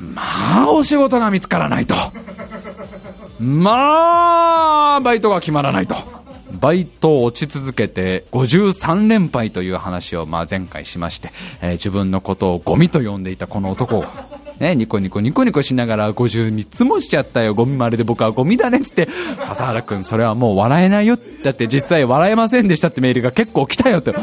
[0.00, 1.94] まあ、お仕事が見つからないと。
[3.40, 5.96] まあ、バイトが決まらないと。
[6.52, 19.08] バイトを落ち続けて53連敗という話をまあ前回しまして、えー自分のことをゴミと呼んでいたこの男が、ね、ニコニコニコニコしながら53つもしちゃったよ、ゴミまるで僕はゴミだねっつって、
[19.44, 21.18] 笠原くんそれはもう笑えないよ。
[21.42, 24.14] だって実際笑えませんでしたってメールが結構来たよって。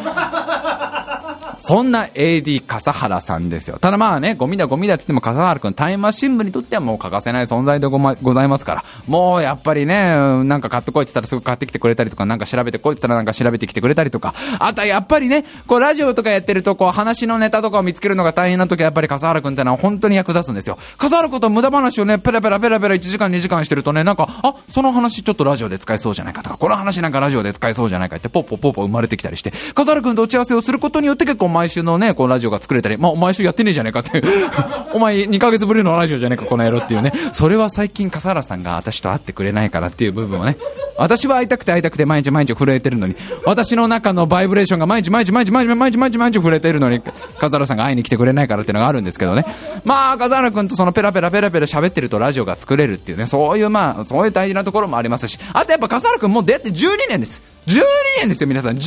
[1.65, 3.79] そんな AD 笠原さんですよ。
[3.79, 20.77] ただまあね、ゴミだゴミだって言っても笠原くんタイムマシン部にとってはもう欠かせない存在でご,、ま、ございますから、もうやっぱりね、なんか買ってこいって言ったらすぐ買ってきてくれたりとか、なんか調べてこいって言ったらなんか調べてきてくれたりとか、あとはやっぱりね、こうラジオとかやってるとこう話のネタとかを見つけるのが大変な時はやっぱり笠原くんってのは本当に役立つんですよ。
[20.97, 34.23] 笠原くんと無駄話をね、ペラペラペラペラ1時間2時間してるとね、なんか、あ、その話ちょっとラジオで使えそうじゃないかとか、この話なんかラジオで使えそうじゃないかってポッポポッポ生まれてきたりして、笠原くんと打ち合わせをすることによって結構毎週のね、こうラジオが作れたり、まあ、毎週やってねえじゃねえかっていう。
[34.93, 37.13] お前2ヶ月ぶりのラジオじゃねえか、この野郎っていうね。
[37.31, 40.57] それは最近笠原さんが私と会ってくれないからっていう部分をね。
[40.97, 47.01] 私は会いたくて会いたくて毎日毎日震えてるのに、私の中のバイブレーションが毎日毎日毎日毎日毎日毎日毎日震えてるのに、
[47.39, 49.45] 笠原さんが会いに来てくれないからっていうのがあるんですけどね。
[49.83, 57.52] まあ、笠原くんとそのペラペラペラペラ喋ってるとラジオが作れるっていうね、そういうまあ、そういう大事なところもありますし、あとやっぱ笠原くんもう出会って12年です。
[57.67, 57.81] 12
[58.19, 58.75] 年ですよ、皆さん。
[58.75, 58.79] 12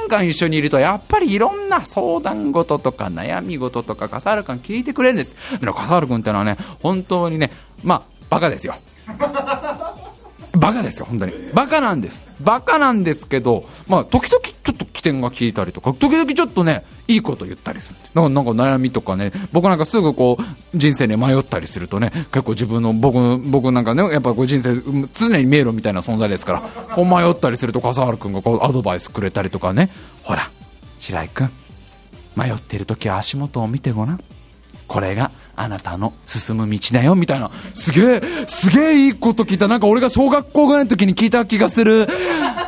[0.00, 5.36] 年間一緒にいると、やっぱりいろんな相談事とか悩み事とか、笠原くん聞いてくれるんです。
[5.58, 7.50] でも笠原くんってのはね、本当にね、
[7.82, 8.74] まあ、バカですよ。
[10.52, 11.32] バカですよ、本当に。
[11.54, 12.28] バカなんです。
[12.40, 17.96] バカなんですけど、まあ、時々ちょっと起点が効いたりとか、時々ちょっとね、いいこと言ったりする。
[18.14, 24.74] なんか、なんか悩みとかね、僕なんかすぐこう、人生に迷ったりするとね、結構自分の、僕、僕なんかね、やっぱこう人生、
[25.14, 26.60] 常に迷路みたいな存在ですから、
[26.94, 29.88] こう迷ったりすると、笠原くんがこう、アドバイスくれたりとかね、
[30.22, 30.50] ほら、
[30.98, 31.50] 白井くん、
[32.36, 34.20] 迷ってる時は足元を見てごらん。
[34.92, 37.50] これがあなたの進む道だよ、みたいな。
[37.72, 39.66] すげえ、すげえいいこと聞いた。
[39.66, 42.06] なんか俺が小学校ぐらいの時に聞いた気がする。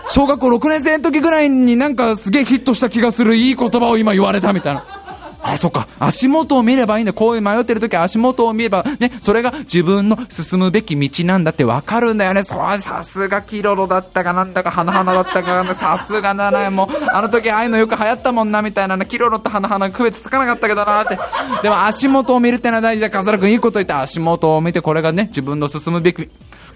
[0.08, 5.03] 小学校6年生の時ぐらいになんかすげえヒットした気がするいい言葉を今言われたみたいな。
[5.46, 5.86] あ、そっか。
[5.98, 7.12] 足元を見ればいいんだ。
[7.12, 12.42] こういう迷ってる時は足元を見れば、ね、それが自分の進むべき道なんだってわかるんだよね。
[12.42, 16.70] そう、さすがキロロだったかなんだか、花々だったかなんだ、さすがだな。
[16.70, 19.04] もう、あの時ああいうのよく流行ったもんな、みたいなね。
[19.04, 21.18] キロロと花々区別つかなかったけどなって。
[21.62, 23.10] でも足元を見るってのは大事だ。
[23.10, 26.30] 笠原くんいいこと言って、足元を見てこれがね、自分の進むべき、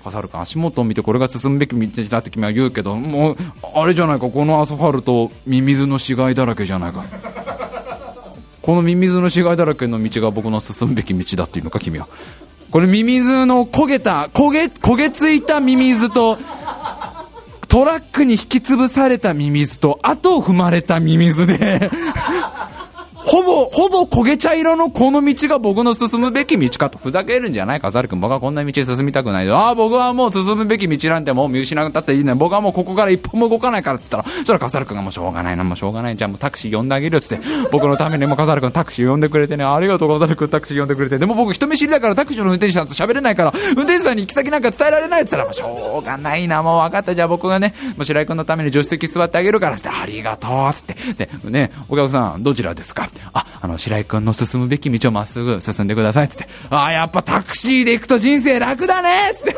[0.04, 3.36] 笠原君足元を見てこれが進むべき道だって君は言うけどもう
[3.74, 7.04] あれじゃないかこのアスファルトミミズの死骸だらけじゃないか
[8.68, 12.06] このミミズの死骸だらけの道が僕の進むべき道だっていうのか君は。
[12.70, 16.36] これミミズの焦げた焦げ焦げついたミミズと
[17.66, 21.90] トラックに引き潰されたミミズと後を踏まれたミミズで
[23.30, 26.96] ほぼ、ほぼ焦げ茶色のこの道が僕の進むべき道かと。
[26.96, 28.18] ふざけるんじゃないか、ザル君。
[28.20, 29.50] 僕はこんな道進みたくない。
[29.50, 32.34] ああ、僕はもう進むべき道なんてもう見失ったっていいね。
[32.34, 36.16] 僕はもうここから一歩も動かないからって言ったら、そしたらカザル君がもうしょうがないな、もうしょうがない。
[36.16, 41.18] じゃあもうタクシー呼んであげるっつって、僕のためにもカザル君タクシー呼んでくれてね、ありがとうカザル君タクシー呼んでくれて。
[41.18, 47.14] でも僕人見知りだからタクシーの運転手さんと喋れないから、運転手さんに行き先なんか伝えられないって言ったら、もうしょうがないな、もう分かった。
[47.14, 50.96] じゃあ僕がね、もう白井君のために助手席座ってあげるからって、ありがとうっつって。
[51.26, 53.08] で、ね、お客さん、どちらですか？
[53.32, 56.48] あ、あの、白井君の進むべき道をまっすぐ進んでくださいっつって。
[56.70, 59.56] あ、やっぱタクシーで行くと人生楽だねっつって。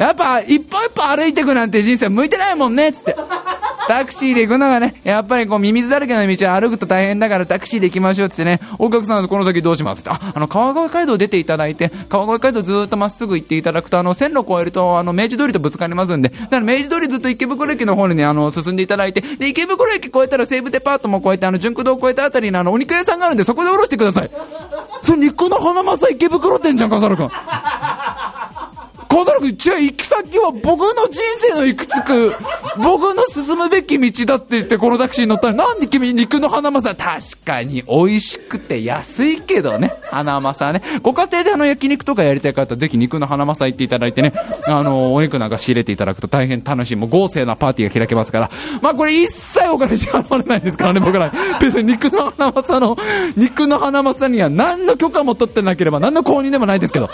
[0.00, 3.16] やっぱ、一歩一歩歩いていくなんて人生向いてないもんね、つって。
[3.86, 10.00] タクシーで行くのがね、やっぱりこう、ミミズだらけの道を歩くと大変だからタクシーで行きましょうってね、お客さんこの先どうします？
[10.00, 24.30] って、あ、あの、川越街道出ていただいて、川越街道ずっとまっすぐ行っていただくと、あの、線路越えると、あの、明治通りとぶつかりますんで、だから明治通りずっと池袋駅の方にね、あの、進んでいただいて、で、池袋駅越えたら西武デパートも越えて、あの、純駆堂越えたあたりにあの、お肉屋さんがあるんで、そこでおろしてください。
[25.02, 27.30] それ肉の花正池袋店じゃん、笠原君。
[29.14, 32.34] 小太郎君、違う、行き先は僕の人生の行くつく、
[32.82, 40.82] 僕の進むべき道だって言ってこのタクシーに乗ったら、なんで君肉の花正確かに美味しくて安いけどね、花正ね。
[41.00, 44.32] ご家庭であの焼肉とかやりたい方、ぜひ肉の花正行っていただいてね、
[44.66, 48.50] あの、お肉なんか仕入れていただくと大変楽しい、もう豪勢なパーティーが開けますから、
[48.82, 51.32] まあこれ一切お金支払われないですからね、僕ら。
[51.60, 52.96] 別に肉の花正の、
[53.36, 57.08] 肉の花正には何の許可も取ってなければ、何の公認でもないですけど、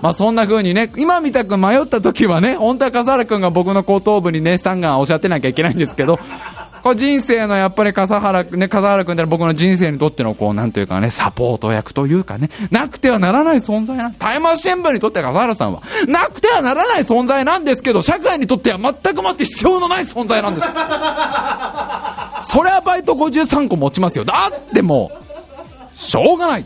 [0.00, 6.18] まあそんな風にね、今みたく迷った時はね、本当は笠原君が僕の後頭部にね、さんがおっしゃってなきゃいけないんですけど、
[6.82, 20.66] こう人生のやっぱり笠原君ね、笠原君って僕の人生にとってのこう、なんというかね、サポート役というかね、なくてはならない存在な、タイムア新聞にとって笠原さんは、なくてはならない存在なんですけど、社会にとっては全くもって必要のない存在なんです。
[22.52, 24.24] それはバイト53個持ちますよ。
[24.24, 25.12] だっても
[25.94, 26.64] う、しょうがない。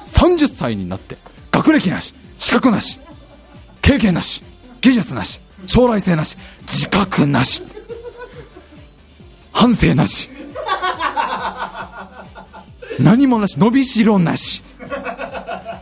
[0.00, 1.16] 30歳になって、
[1.50, 2.98] 学歴なし、資格なし、
[3.88, 4.44] 経験なし、
[4.82, 7.62] 技術なし、将来性なし、自覚なし、
[9.50, 10.28] 反省なし、
[13.00, 14.62] 何もなし、伸びしろなし、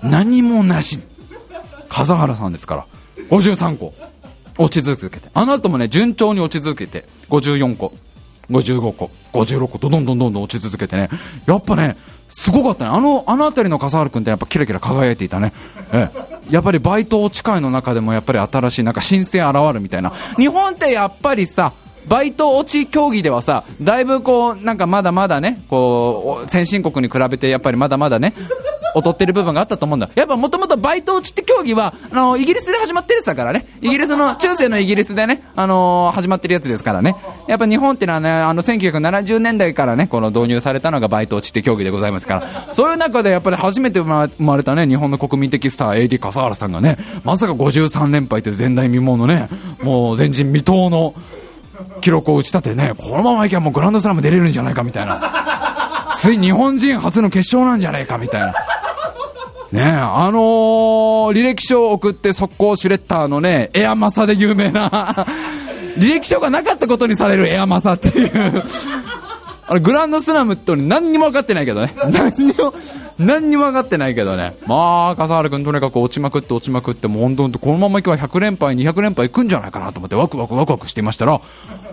[0.04, 1.00] 何もなし、
[1.88, 2.86] 笠原さんですから、
[3.28, 3.92] 53個、
[4.56, 5.28] 落ち続けて。
[5.34, 7.92] あの後もね、順調に落ち続けて、54個、
[8.48, 11.08] 55個、56個どんどんどんどん落ち続けてね、
[11.46, 11.96] やっぱね、
[12.28, 12.90] すごかったね。
[12.90, 15.52] あの、あの辺りの笠原君ってやっぱキラキラ輝いていたね。
[15.92, 16.26] ええ。
[16.50, 20.12] やっぱりバイト落ち会の中でもやっぱり新しいなんか新鮮現るみたいな。
[20.36, 21.72] 日本ってやっぱりさ、
[22.08, 28.32] バイト落ち競技ではさ、だいぶこう、なんかまだまだね、こう、先進国に比べてやっぱりまだまだね、
[28.96, 30.08] 劣ってる部分があったと思うんだ。
[30.14, 33.66] やっぱもともとバイト落ちって競技は、あの、イギリスで始まってるやつだからね。
[33.80, 37.14] イギリスの、中世のイギリスでね、あのー始まってるやつですからね。
[37.46, 42.74] やっぱ日本っていうのはね、あの、1970年代からね、この導入されたのがバイト落ちって競技でございますから。
[42.74, 49.48] そういう中でやっぱり初めて生まれたね、日本の国民的スター AD 笠原さんがね、まさか53連敗という前代未聞のね、
[49.82, 51.14] もう前人未到の
[52.00, 56.08] 記録を打ち立てね、このままいけばもうグランドスラム出れるんじゃないかみたいな。
[56.18, 58.54] つい日本人初の決勝なんじゃないかみたいな。
[59.76, 64.88] ねえ、あのー履歴書を送って速攻シュレッダーのね、エアマサで有名な、
[65.98, 68.64] 履歴書がなかったことにされるエアマサっていう、
[69.68, 71.94] あれ、グランドスラムって何にも分かってないけどね。
[72.08, 72.72] 何にも、
[73.18, 74.54] 何にも分かってないけどね。
[74.66, 81.38] まあ、笠原君とにかく落ちまくって落ちまくって、もう本当にこのままいけば100連敗、200連敗いくんじゃないかなと思ってワクワクワクワクしていましたら、あ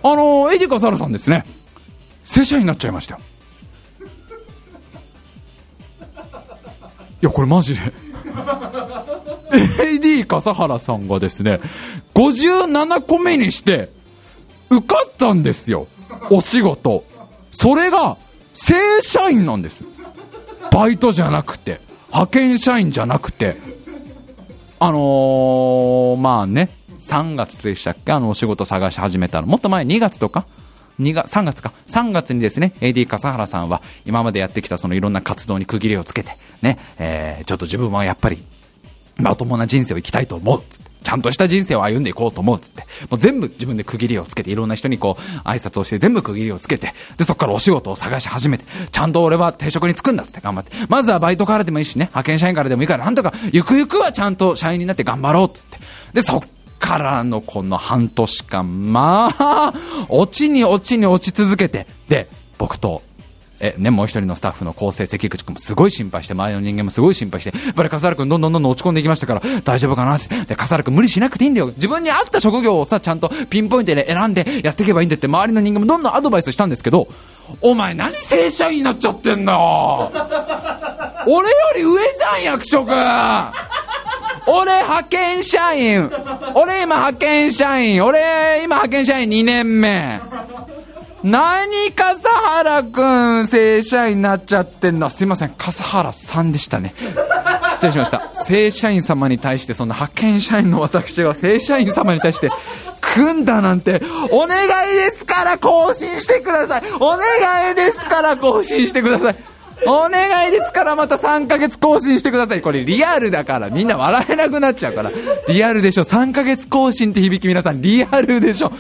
[0.04, 1.44] のーエディ笠原さんですね、
[2.24, 3.20] 正社員になっちゃいましたよ。
[7.24, 7.82] や、これマジで。
[9.54, 11.60] AD 笠原さんがですね、
[12.16, 13.90] 57個目にして、
[14.70, 15.88] 受かったんですよ。
[16.30, 17.04] お仕事。
[17.52, 18.18] それが、
[18.54, 19.84] 正社員なんです。
[20.72, 23.58] バイトじゃなくて、派遣社員じゃなくて、
[24.80, 26.70] あのー、まあね、
[27.00, 28.12] 3月でしたっけ？
[28.12, 29.48] あの、お仕事探し始めたの。
[29.48, 30.46] もっと前、2月とか？
[31.00, 31.74] 2月、3月か。
[31.88, 38.44] 3月にですね、AD 笠原さんは、今までやってきたそのいろんな活動に区切りをつけて、ね、えー、ちょっと自分はやっぱり、
[39.18, 40.94] まともな人生を生きたいと思うつって。
[41.04, 42.84] ちゃんとした人生を歩んでいこうと思うっつって。
[43.10, 50.72] もう全部自分で区切りをつけて、いろんな人にこう、挨拶をして全部区切りをつけて、で、そこからお仕事を探し始めて、ちゃんと俺は定職に就くんだっつって頑張って。
[50.88, 55.80] まずはバイトからでもいいしね、派遣社員からでもいいから、なんとか、ゆくゆくはちゃんと社員になって頑張ろうっつって。
[56.14, 56.42] で、そっ
[56.84, 59.74] からのこの半年間、まあ、
[60.10, 62.28] 落ちに落ちに落ち続けて、で、
[62.58, 63.02] 僕と、
[63.62, 70.28] え、ね、もう一人のスタッフの構成関口君もすごい心配して、周りの人間もすごい心配して、やっぱり笠原君どんどんどんどん落ち込んでいきましたから、大丈夫かなって。
[70.44, 71.68] で、笠原君無理しなくていいんだよ。
[71.68, 77.08] 自分に合った職業をさ、ちゃんとピンポイントで選んでやっていけばいいんだって、周りの人間もどんどんアドバイスしたんですけど、
[77.62, 79.58] お前何正社員になっちゃってんだ
[81.26, 82.90] 俺より上じゃん、役職
[84.48, 86.10] 俺派遣社員。
[86.56, 88.04] 俺今派遣社員。
[88.04, 90.20] 俺今派遣社員2年目。
[91.24, 95.10] 何笠原くん正社員になっちゃってんの？
[95.10, 95.56] すいません。
[95.58, 96.94] 笠原さんでしたね。
[97.72, 98.30] 失礼しました。
[98.34, 102.50] 正社員様に対してそんな派遣社員の私が正社員様に対して
[103.00, 106.84] 組んだなんてお願いですから更新してください。
[107.00, 109.36] お願いですから更新してください。
[109.88, 112.62] お願いですからまた3ヶ月更新してください。
[112.62, 115.12] これリアルだからみんな笑えなくなっちゃうから。
[115.48, 116.04] リアルでしょ。
[116.04, 118.72] 3ヶ月更新って響き皆さんリアルでしょ。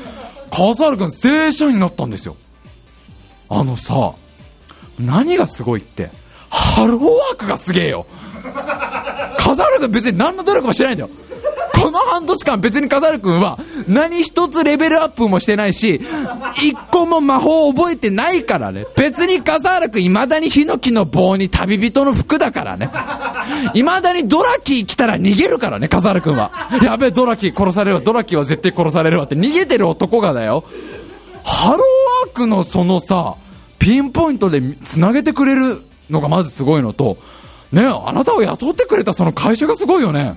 [0.51, 2.35] 笠原くん正社員になったんですよ。
[3.49, 4.13] あのさ、
[4.99, 6.09] 何がすごいって、
[6.49, 8.05] ハローワークがすげえよ。
[9.37, 11.09] 笠原くん別に何の努力もしてないんだよ。
[11.73, 13.57] この半年間別に笠原くんは
[13.87, 16.01] 何一つレベルアップもしてないし、
[16.57, 18.85] 一個も魔法を覚えてないからね。
[18.95, 22.89] 別に笠原くん未だにヒノキの棒に旅人の服だからね。
[23.73, 26.51] 未だにドラキー来たら逃げるからね、笠原くんは。
[26.81, 30.63] やべえ、ドラキー殺されるわ、ドラキーは絶対殺されるわって逃げてる男がだよ。
[31.43, 33.35] ハローワークのそのさ、
[33.79, 37.17] ピンポイントで繋げてくれるのがまずすごいのと、
[37.71, 40.35] ねあなたを雇ってくれたその会社がすごいよね。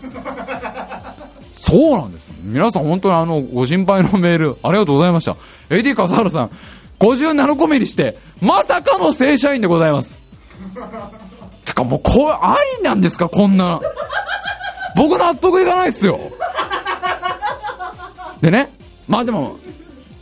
[1.68, 2.30] そうなんです。
[2.44, 5.36] 皆さん本当にあの、ご心配のメール、ありがとうございました。
[5.68, 6.50] AD 笠原さん、
[7.00, 10.20] 57個目にして、まさかの正社員でございます。
[11.66, 13.80] てかもう、これ、ありなんですかこんな。
[14.94, 16.20] 僕納得いかないっすよ。
[18.40, 18.70] でね、
[19.08, 19.56] まあでも、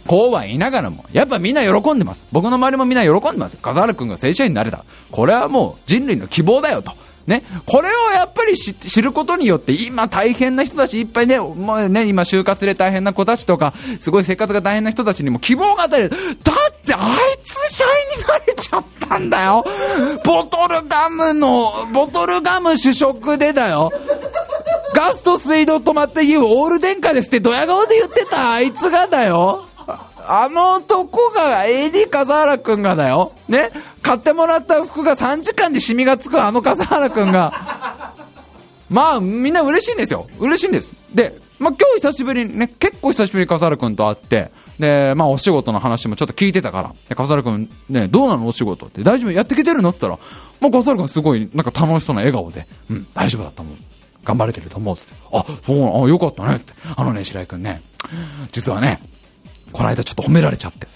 [0.07, 2.27] こうは言いながらも、やっぱみんな喜んでます。
[2.33, 3.59] 僕の周りもみんな喜んでます。
[3.59, 4.83] 笠原くんが正社員になれた。
[5.11, 6.93] これはもう人類の希望だよと。
[7.27, 16.11] ね、これをやっぱり知ることによって、今大変な人たちいっぱいね、もうね、今就活で大変な子たちとか、すごい生活が大変な人たちにも希望が与える。
[16.11, 19.65] だってあいつ社員になれちゃったんだよ。
[20.23, 23.91] ボトルガムの、ボトルガム主食でだよ。
[24.95, 29.67] ガスと水道止まって言うオール電化ですってドヤ顔で言ってたあいつがだよ。
[30.27, 33.33] あの男が AD 笠原くんがだよ。
[33.49, 33.71] ね
[34.05, 38.13] 買ってもらった服が3時間でシミがつくあの笠原くんが。
[38.91, 40.29] まあ、みんな嬉しいんですよ。
[40.39, 40.93] 嬉しいんです。
[41.13, 50.29] で、まあ今日久しぶりにね、結構久しぶりに笠原くんと会って、で、まあお仕事の話もちょっと聞いてたから、で、笠原くんね、どうなのお仕事って、大丈夫やってきてるのって言ったら、
[50.61, 53.79] まあ笠原くんすごいなんか楽しそうな笑顔で、うん、大丈夫だったもん。
[54.23, 56.75] 頑張れてると思うっつって、あ、そうな、あ、よかったねって。
[56.95, 57.81] あのね、白井くんね、
[58.53, 59.01] 実はね、
[59.73, 60.87] この間ちょっと褒められちゃって。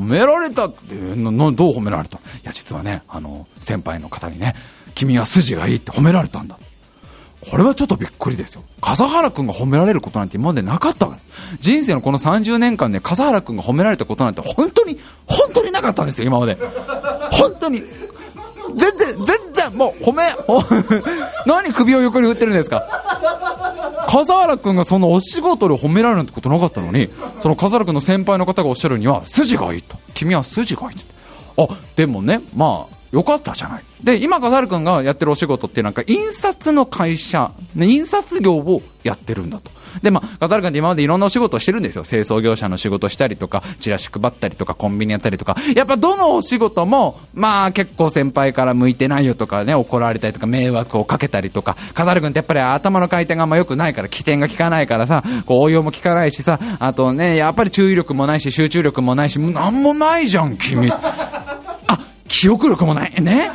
[0.00, 2.16] 褒められたってななどう褒められた？
[2.18, 4.54] いや実はねあの先輩の方にね
[4.94, 6.58] 君は筋がいいって褒められたんだ。
[7.50, 8.62] これはちょっとびっくりですよ。
[8.82, 11.08] 笠原君が褒められることなんて今までなかった
[11.60, 16.56] 人生のこの30年間で笠原君が褒められたことなんて本当に本当になかったんですよ今まで。
[17.32, 17.82] 本当に。
[18.76, 20.30] 全然全然もう褒め
[21.46, 22.82] 何首を横に振ってるんですか。
[24.10, 27.08] 笠原君がそのお仕事で褒められるってことなかったのに
[27.40, 29.96] その笠原君の先輩の方がおっしゃるには筋がいいと。
[30.14, 31.04] 君は筋がいいって。
[31.56, 33.84] あでもねまあよかったじゃない。
[34.02, 39.70] で、今、笠原君がやってるお仕事ってなんか、印刷の会社、印刷業をやってるんだと。
[40.02, 42.04] で、まあ、笠原君って今までいろんなお仕事をしてるんですよ。
[42.04, 45.56] 清掃業者の仕事したりとか、チラシ配ったりとか、コンビニやったりとか。
[45.74, 51.76] やっぱどのお仕事も、まあ結構先輩から向いてないよとかね、怒られたりとか、迷惑をかけたりとか。
[51.94, 60.92] 笠原君ってやっぱり頭の回転があんま良くないから、起点が効かないからさ、こう応用も効かないしさ、あとね、やっぱり注意力もないし、集中力もないし、なんもないじゃん、君。
[62.30, 63.20] 記憶力もない。
[63.20, 63.50] ね。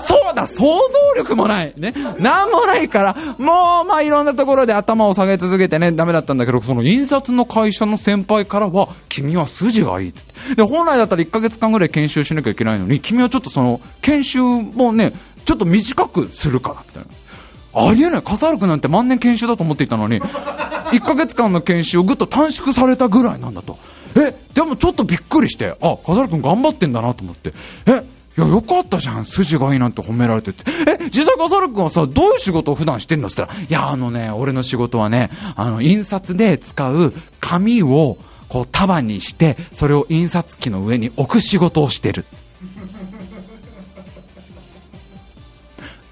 [0.00, 1.72] そうだ、想像力もない。
[1.76, 1.94] ね。
[2.18, 10.22] なんもないから、もう、まあ、いろんなところで頭を下げ続けてね、ダメだったんだけど、その印刷の会社の先輩からは、君は筋がいいって。
[10.56, 15.12] で、本来だったら1ヶ月間ぐらい研修しなきゃいけないのに、君はちょっとその、研修もね、
[15.44, 17.88] ちょっと短くするから、みたいな。
[17.88, 18.22] ありえない。
[18.22, 23.78] 笠原君なんて万年研修だと思っていたのに、1ヶ月間の研修をぐっと短縮されたぐらいなんだと。
[24.16, 27.52] え、でもちょっとびっくりして、あ、笠原君頑張ってんだなと思って、
[27.86, 28.04] え、
[28.36, 29.24] いや、よかったじゃん。
[29.24, 30.64] 筋がいいなんて褒められてて。
[30.88, 38.16] え、実際笠原君はさ、どういう仕事を普段してんのって言ったら、いや、あのね、俺の仕事はね、あの、印刷で使う紙を、
[38.48, 42.26] こう束にして、それを印刷機の上に置く仕事をしてる。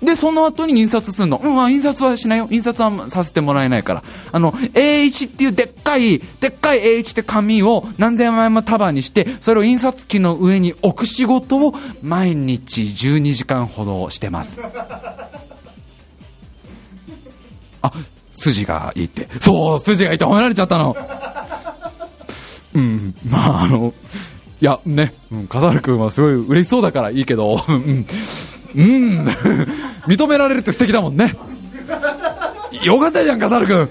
[0.02, 1.40] で、その後に印刷するの。
[1.42, 2.48] うん、印刷はしないよ。
[2.50, 4.02] 印刷はさせてもらえないから。
[4.32, 14.58] あの、A1 っていうでっかい、でっかい A1 って紙を何千枚も束にして、それを印刷機の上に置く仕事を毎日12時間ほどしてます。
[17.82, 17.92] あ、
[18.32, 19.28] 筋がいいって。
[19.40, 20.96] そう、筋がいいって褒められちゃったの。
[22.72, 23.92] うん、まああの、
[24.60, 28.06] いや、ね、うん、笠原君はすごい嬉しそうだからいいけど、うん。
[28.74, 29.26] うん。
[30.06, 31.34] 認められるって素敵だもんね。
[32.84, 33.88] よかったじゃん笠原君。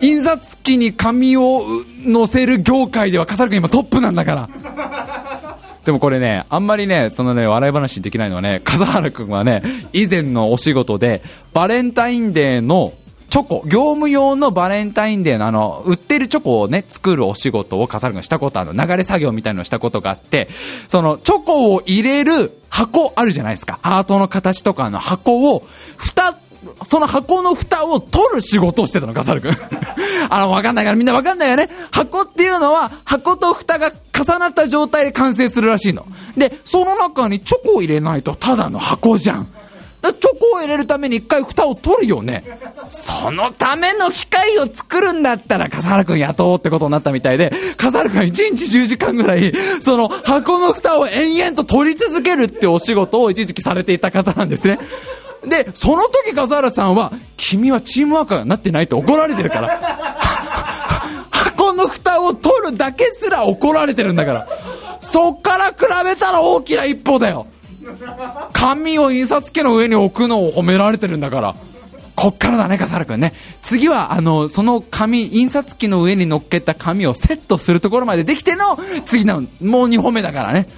[0.00, 1.62] 印刷機に紙を
[2.04, 4.48] 載せる業界では笠原君今トップなんだから。
[5.84, 12.94] でもこれね、あんまりね、そのね、笑い話にできないのはね、笠原君はね、以前のお仕事で、バレンタインデーの
[13.34, 20.46] チョコ、業務用のバレンタインデーのあの、売ってるチョコをね、作るお仕事を笠原君したことある流れ作業みたいなのをしたことがあって、
[20.86, 23.80] その、チョコを入れる箱あるじゃないですか。
[23.82, 25.66] ハートの形とかの箱を、
[25.96, 26.38] 蓋、
[26.86, 29.50] その箱の蓋を取る仕事をしてたの、ガサル君。
[30.30, 31.68] あの、わかんないからみんなわかんないよね。
[31.90, 36.06] 箱っていうのは、箱と蓋が重なった状態で完成するらしいの。
[36.36, 39.48] で、その中にチョコを入れないとただの箱じゃん。
[40.12, 42.44] チョコを入れるために一回蓋を取るよね。
[42.88, 54.78] そのための機械を作るんだったら、笠原くん雇おうってことになったみたいで、笠原くん1日10時間ぐらい、その箱の蓋を延々と取り続けるってお仕事を一時期されていた方なんですね。
[55.46, 59.68] で、その時笠原さんは、君はチームワーカーになってないって怒られてるから。
[61.30, 64.48] 箱の蓋を取るだけすら怒られてるんだから。
[65.00, 65.74] そっから比
[66.04, 67.46] べたら大きな一歩だよ。
[68.52, 71.54] 紙を印刷機の上に置くのを褒められてるんだから。
[72.16, 73.32] こっからだね、笠原君ね。
[73.60, 80.68] 次は、あの、その紙、印刷機の上に乗っけた紙をセットするところまでできての、次の、もう2本目だからね。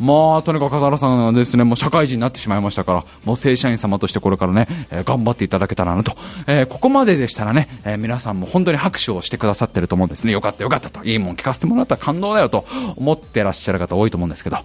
[0.00, 6.16] まあ、とにかく笠原さんはですね、もう社会人になってしまいましたから、もう正社員様としてこれからね、えー頑張っていただけたらなと。
[6.46, 10.32] えーここまででしたらね、えー皆さんも本当に拍手をしてくださってると思うんですね。
[10.32, 11.04] よかったよかったと。
[11.04, 12.66] いいもん聞かせてもらったら感動だよと
[12.96, 14.56] 思ってらっしゃる方多いと思うんですけど、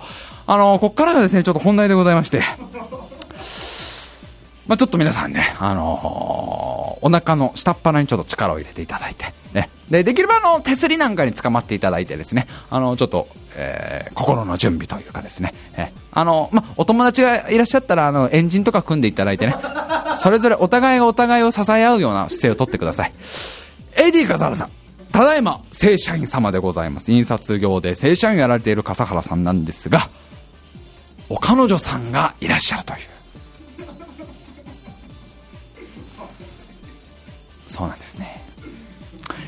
[0.47, 2.41] あのーこっからがですね、ちょっと本題でございまして、
[4.69, 9.69] まあ、ちょっと皆さんね、あのーお腹の下っ腹にちょっと力を入れていただいて、ね。
[9.89, 19.55] で、できればあの、手すりなんかに捕まっていただいてですね、あの、ちょっと、えー心の準備というかですね、えあの、まあ、お友達がいらっしゃったら、あの、エンジンとか組んでいただいてね、
[20.13, 23.13] それぞれお互いがお互いを支え合うような姿勢をとってください。
[23.95, 24.71] AD 笠原さん。
[25.11, 27.11] ただいま、正社員様でございます。
[27.11, 30.09] 印刷業で正社員をやられている笠原さんなんですが、
[31.29, 32.99] お彼女さんがいらっしゃるという。
[37.69, 38.43] そうなんですね。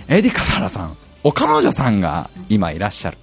[0.07, 3.17] エディ笠原さん、お彼女さんが今いらっしゃる。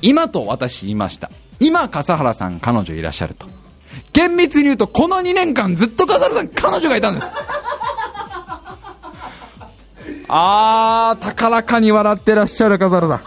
[0.00, 1.30] 今と私言いました。
[1.58, 3.46] 今笠原さん、彼女いらっしゃると。
[4.12, 7.26] 厳密に言うと、この2年間ずっと笠原さん、彼女がいたんです。
[10.28, 13.20] あー、高らかに笑ってらっしゃる笠原さん。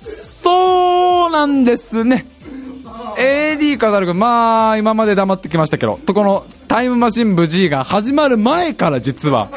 [0.00, 2.26] そうなんですね。
[3.18, 9.48] AD 飾る君、まあ、今まで黙ってきましたけど、とこのタイムマシン部 G が始まる前から実は、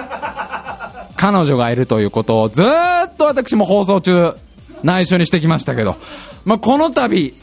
[1.17, 4.35] 彼女がいるということをずっと私も放送中、
[4.83, 5.97] 内緒にしてきましたけど、
[6.45, 7.35] まあ、この度、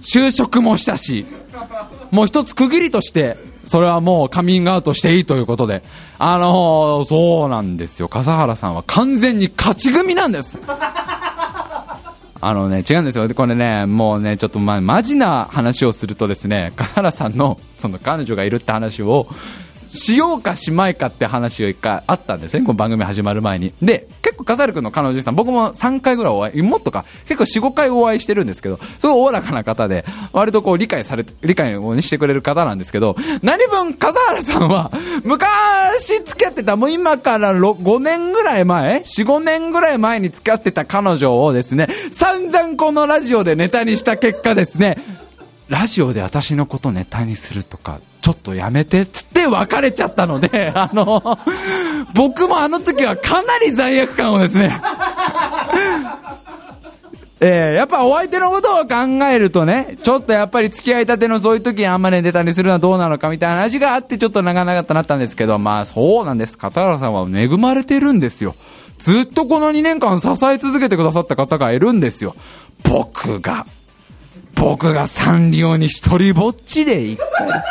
[0.00, 1.26] 就職もしたし、
[2.10, 5.82] もう一つ区切りとして、それはもうカミングアウトしていいということで、
[6.18, 8.08] あのーそうなんですよ。
[8.08, 10.58] 笠原さんは完全に勝ち組なんです。
[12.46, 13.26] あのね、違うんですよ。
[13.26, 19.26] でこれね、もうね、ちょっとま、マジな話をするとですね、笠原さんの、その彼女がいるって話を、
[19.86, 23.72] しようかしまいかって話が一回あったんですね、この番組始まる前に。
[23.82, 34.90] で、結構笠原君の彼女さん、僕も3回ぐらいお会い、もっとか、結構4、5回お会いしてるんですけど、すごいおおらかな方で、割とこう理解され、理解を、してくれる方なんですけど、何分笠原さんは、
[35.22, 44.96] 昔付き合ってた、もう今から5年ぐらい前 ?4、5年ぐらい前に付き合ってた彼女をですね、散々このラジオでネタにした結果ですね、
[45.68, 51.38] ラジオで私のことネタにするとか、ちょっとやめてっつって別れちゃったので、 あの、
[52.14, 54.78] 僕もあの時はかなり罪悪感をですね、
[57.40, 58.94] えーやっぱお相手のことを考
[59.30, 66.56] えるとね、ちょっとやっぱり付き合いたてのそういう時にあんまりネタにするのはどうなのかみたいな話があってちょっと長々となったんですけど、まあそうなんです。
[66.56, 68.54] 片原さんは恵まれてるんですよ。
[68.98, 72.34] ずっとこの2年間支え続けてくださった方がいるんですよ。
[72.82, 73.66] 僕が。
[74.54, 77.62] 僕がサンリオに一人ぼっちで一回。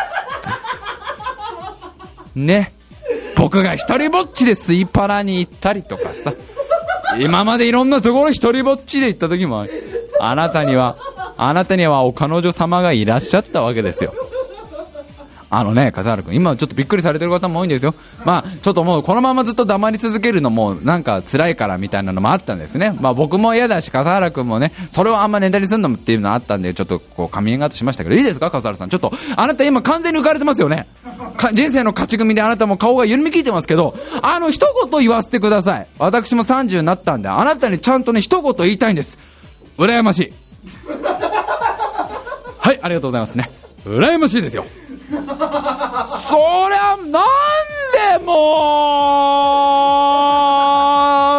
[2.35, 2.73] ね。
[3.35, 6.33] 僕が一人ぼっちでスイパラに行ったりとかさ。
[7.19, 9.67] 今までいろんなところ一人ぼっちで行った時もあ
[10.19, 10.97] あなたには、
[11.37, 14.13] あなたにはお彼女様がいらっしゃったわけですよ。
[15.55, 17.93] あのね、笠原君、今ちょっとびっくりされてる方も多いんですよ。
[18.25, 22.97] まあ、ちょっともうこのままずっと黙り続けるのもなんか辛いからみたいなのもあったんですね。
[22.99, 28.89] まあ僕も嫌だし、笠原君もね、それをあんまネタにすんのもっていうのあったんで、ちょっとこうカミングアウトしましたけど、いいですか笠原さん。
[28.89, 30.87] ちょっと、あなた今完全に浮かれてますよね。
[31.53, 35.87] 人生の勝ち組であなたも顔が緩み切ってますけど、あの一言言わせてください。
[35.99, 39.19] 私も30になったんで、あなたにちゃんとね、一言言いたいんです。
[39.77, 40.33] 羨ましい。
[42.57, 43.51] はい、ありがとうございますね。
[43.85, 44.65] 羨ましいですよ。
[46.07, 46.35] そ
[46.69, 47.23] りゃ、なん
[48.19, 48.31] でも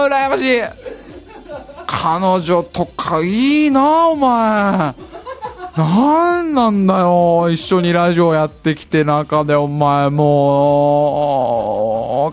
[0.05, 0.63] う、羨ましい。
[1.87, 4.95] 彼女とかいいな、お前。
[5.77, 7.51] なんなんだよ。
[7.51, 11.41] 一緒にラジオやってきて中でお前も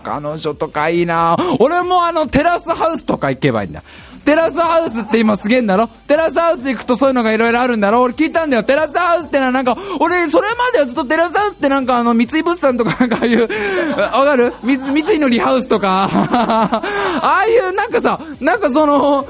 [0.04, 1.36] 彼女とかいいな。
[1.58, 3.82] 俺もあのテラスハウスとか行けばいいんだ。
[4.24, 5.88] テラスハウスって今すげえんだろ？
[6.06, 8.02] テラスハウス行くとそういうのがいろいろあるんだろ？
[8.02, 8.62] 俺聞いたんだよ。
[8.62, 13.48] テラスハウスってのはなんか、俺、それまではずっとテラスハウスってなんかあの、三井物産とかなんかああいう、
[13.98, 14.52] わかる？
[14.62, 16.82] 三三井のリハウスとか、 あ
[17.22, 19.26] あいうなんかさ、なんかその、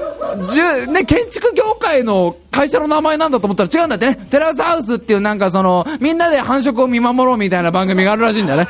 [0.49, 4.27] じゅ、ね、建築業界の会社の名前なんだと思ったら違うんだってね。
[4.29, 8.67] テラスハウスっていうなんかその、みんなで繁殖を見守ろうみたいな番組があるらしいんだよね。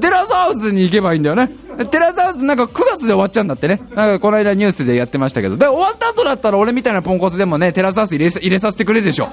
[0.00, 1.50] テラスハウスに行けばいいんだよね。
[1.90, 3.82] テラスハウスなんか9月で終わっちゃうんだってね。
[3.94, 5.58] なんかこの間ニュースでやってましたけど。
[5.58, 9.28] で、終わった後だったら俺みたいなポンコツでもね、テラスハウス入れ入れさせてくれるでしょ。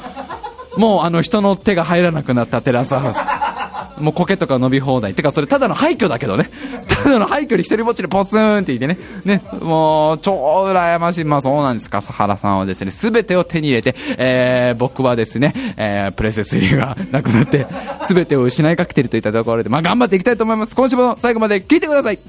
[0.75, 3.48] もうあの人の手が入らなくなったテラスハウス。
[3.97, 5.13] もうコケとか伸び放題。
[5.13, 6.49] てかそれただの廃墟だけどね。
[6.87, 8.97] ただの廃墟に一人ぼっちでポスーンって言ってね。
[9.25, 9.41] ね。
[9.61, 10.33] もう、超
[10.67, 11.23] 羨ましい。
[11.25, 11.89] まあそうなんです。
[11.89, 17.67] 笠原さんはですね、すべてを手に入れて、えー、僕はですね、えー、プレセスリーがなくなって、
[18.01, 20.75] すべてを失いかけているといったところで、まあ頑張っていきたいと思います。
[20.75, 22.11] 今週も最後まで聞いてくださ。
[22.11, 22.19] い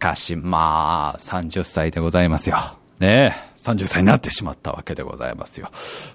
[0.00, 2.56] しかしまあ、30歳でございますよ。
[3.00, 3.49] ねえ。
[3.60, 5.68] 30歳になってしまったわけでございますよ。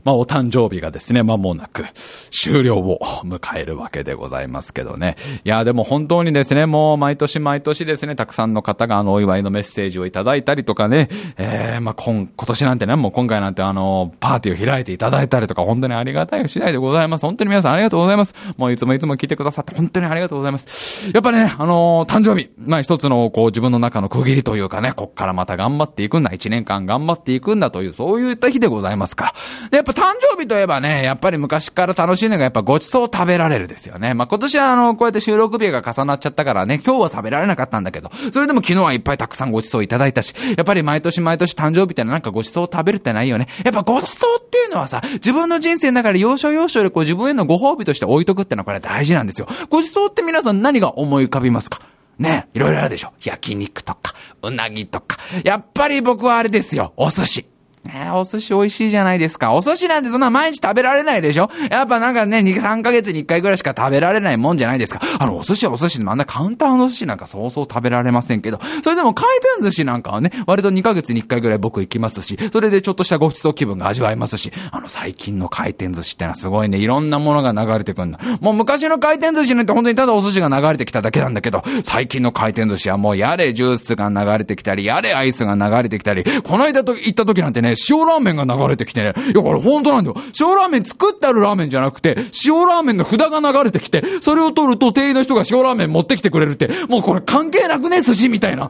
[0.04, 1.86] まあ、お誕生日がですね、間もなく
[2.32, 5.16] 終了を迎えるわけでございますけどね。
[5.44, 17.26] いや、でも本当にですね、もう毎年毎年ですね、たくさんの方があの、お祝いのメッセージをいただいたりとかね、えー、まあ、今、今年なんてね、もう今回なんてあの、パーティーを開いていただいたりとか、本当にありがたい次第でございます。
[17.26, 18.34] 本当に皆さんありがとうございます。
[18.58, 21.12] もういつもいつも聞いてくださって本当にありがとうございます。
[21.14, 29.34] やっぱりね、あの誕生日、まあ一つのこう自分の中の区切りというかね、こっからまた頑張っていくんだ、一年間頑張っていくんだという、そういういった日でございますから。
[29.70, 34.14] で、やっぱ誕生日といえばね、やっぱり昔から楽しいのがやっぱごちそう食べられるですよね。
[34.14, 43.48] まあ、今年はあの、こうやって収録日が重なっちゃったからね、今日は食べられなかったんだけど、それでも昨日はいっぱいたくさんごちそういただいたし、やっぱり毎年毎年誕生日ってなんかごちそう食べるってないよね。
[43.64, 49.48] やっぱごちそうっていうのはさ、自分の人生の中で要所要所でこう自分へのご褒美として置いとくってのはこれ大事なんですよ。
[49.70, 51.80] ごちそうって皆さん何が思い浮かびますか？
[52.18, 54.14] ねいろいろあるでしょ焼肉とか、
[54.48, 55.18] うなぎとか。
[55.44, 57.55] やっぱり僕はあれですよ、お寿司。
[57.86, 59.54] ねお寿司美味しいじゃないですか。
[59.54, 61.50] お寿司なんてそんな毎日食べられないでしょ？
[61.70, 65.02] やっぱなんかね、2、3ヶ月に1回ぐらいしか食べられないもんじゃないですか。
[65.20, 78.20] あの、お寿司はお寿司であんなカウンターの寿司なんかそうそう食べられませんけど、それでも回転寿司なんかはね、割と2ヶ月に1回ぐらい僕行きますし、それでちょっとしたごちそう気分が味わえますし、あの、最近の回転寿司ってのはすごいね、いろんなものが流れてくるんだ。
[78.42, 89.14] もう昔の回転寿司なんて本当にただお寿司が流れてきただけなんだけど、最近の回転寿司はもうやれジュースが流れてきたり、やれアイスが流れてきたり、この間と行った時なんてね、塩ラーメンが流れてきてね。
[89.34, 90.16] いや、これ本当なんだよ。
[90.40, 92.16] 塩ラーメン作ってあるラーメンじゃなくて、
[92.46, 98.70] 塩ラーメンの札が流れてきて、それを取ると店員の人が塩ラーメン持ってきてくれるって、もうこれ関係なくね、寿司みたいな。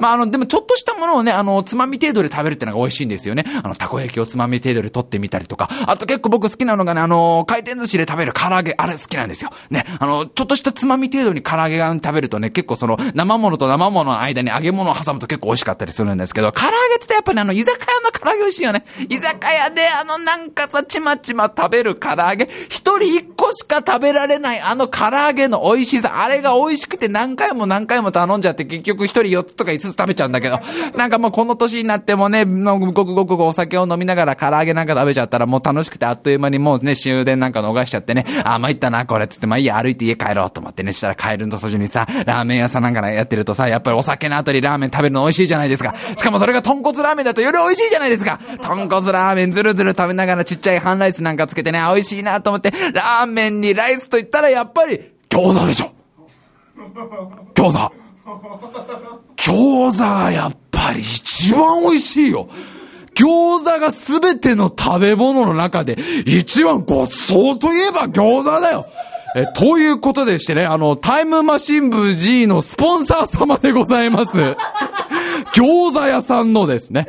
[0.00, 3.44] まあ、あの、でもちょっとしたものをね、あの、つまみ程度で食べるってのが美味しいんですよね。
[3.62, 5.68] あの、たこ焼きをつまみ程度で取ってみたりとか。
[5.86, 9.50] あと結構僕好きなのがね、あの、回転寿司で食べる唐揚げ、あれ好きなんですよ。
[9.70, 18.84] ね、あの、ちょっとしたつまみ程度に唐揚げが食べるとね、結構その、生物と生物の間に揚げ物を挟むと結構美味しかったりするんですけど、唐揚げってやっぱりあの、居酒屋の唐揚げ美味しいよね。
[19.08, 30.60] 居酒屋であのなんかさ、ちまちま食べる唐揚げ、一人一個しか食べられないあの唐揚げの美味しさ、あれが美味しくて何回も何回も頼んじゃって結局一人四つとか五つ食べちゃうんだけど、
[30.96, 45.94] なんかもうこの年になってもね、ごくごくお酒を飲みながら唐揚げなんか食べちゃったらもう楽しくてあっという間にもうね、終電なんか逃しちゃってね、あ、参ったな、これ、つって、まあいいや、歩いて家帰ろうと思ってね、したら帰るの途中にさ、ラーメン屋さんなんかやってるとさ、やっぱりお酒の後にラーメン食べるの美味しいじゃないですか。
[46.16, 48.40] しかもそれが豚骨ラーメンだとより美味しいじゃないですか。
[48.62, 55.92] 豚骨ラーメンずるずる食べながらちっちゃい半ライスなんかつけてね、美味しいなと思って、ラーメンにライスと言ったらやっぱり、餃子でしょ。
[57.54, 57.92] 餃子。
[59.36, 62.48] 餃子がやっぱり一番美味しいよ
[63.14, 68.86] 餃子がすべての食べ物の中で一番ごちそうといえば餃子だよ
[69.36, 74.40] え、ということでしてね、あの、タイムマシン部 G のスポンサー様でございます。
[75.54, 77.06] 餃子屋さんのですね、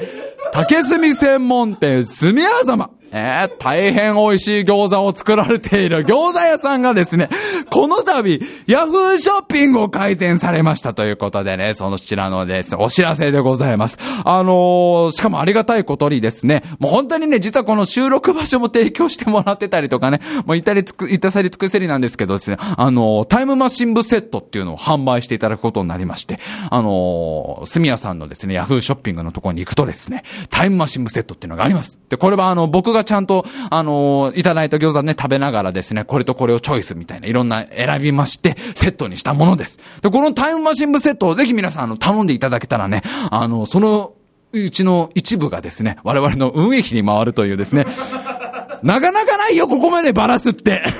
[0.54, 2.92] 竹炭専門店、すみや様。
[3.12, 7.30] えー、大変美味しい餃子を作られている餃子屋さんがですね、
[7.70, 13.98] この度、ヤフーショッピングを開店されましたということでね、そのちらのですね、お知らせでございます。
[14.24, 26.40] あのー、しかもありがたいことにですね、もう本当にね、実はこの収録場所も提供してもらってたりとかね、もういたりつく、いたさりつくせりなんですけどですね、あのー、タイムマシン部セットっていうのを販売していただくことになりまして、
[26.70, 32.00] あのー、すみやさんのですね、ヤフーショッピングのところに行くとですね、タイムマシン部セットっていうのがあります。
[32.10, 39.80] で、これはあの、僕がちゃんと、あのー、いただいた餃子ね、食べながらですね、これとこれをチョイスみたいな、いろんな選びまして、セットにしたものです。
[40.02, 44.14] で、このタイムマシン部セットをぜひ皆さん、あの、頼んでいただけたらね、あの、その、
[44.54, 47.86] うちの一部がですね、我々の運営費に回るというですね、
[48.84, 50.82] なかなかないよ、ここまでバラすって。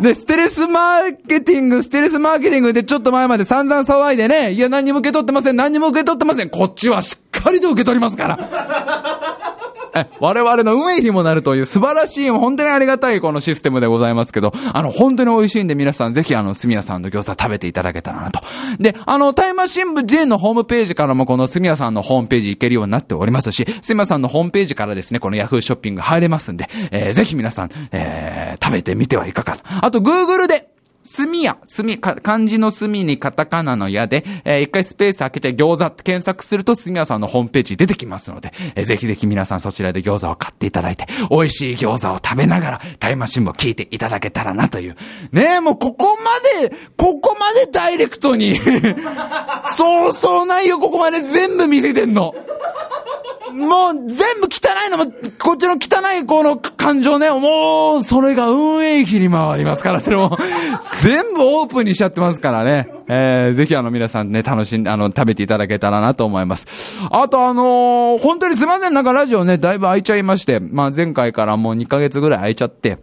[0.00, 6.48] で、ステレスマーケティング、ステレスマーケティングでちょっと前まで散々騒いでね、いや、何にも受け取ってません、何にも受け取ってません。
[6.48, 9.29] こっちはしっかりと受け取りますから。
[10.20, 18.40] 我々の運営にもなるという素晴らしい、本当にありがたいこのシステムでございますけど、あの、本当に美味しいんで皆さんぜひあの、すみやさんの餃子食べていただけたらなと。
[18.78, 29.58] で、あの、タイマー新聞 J のホームページからもこのすみやさんのホームページ行けるようになっておりますし、すみやさんのホームページからですね、この Yahoo ショッピング入れますんで、えー、ぜひ皆さん、えー、食べてみてはいかがか。
[29.80, 30.69] あと、Google で、
[31.10, 44.94] すみや、すみ、か、漢字のすみにカタカナのやで、えー一回スペース開けて餃子って検索するとすみやさんのホームページ出てきますので、えーぜひぜひ皆さんそちらで餃子を買っていただいて、美味しい餃子を食べながら、タイマー新聞を聞いていただけたらなという。
[45.32, 48.56] ねえ、もうここまで、ここまでダイレクトに、
[49.74, 52.32] そうそうないよ、ここまで全部見せてんの。
[53.52, 55.06] もう全部汚いのも、
[55.42, 60.36] こっちの汚いこの感情ね、もう、それが運営費に回りますからっても、
[61.02, 62.88] 全部オープンにしちゃってますからね。
[63.08, 66.66] えー、ぜひあの皆さんね、楽しん、あの、食べていただけたらなと思います。
[67.10, 72.98] あとあのー本当にすいません、なんかラジオね、だいぶ空いちゃいまして、まあ前回からもう2ヶ月ぐらい空いちゃって、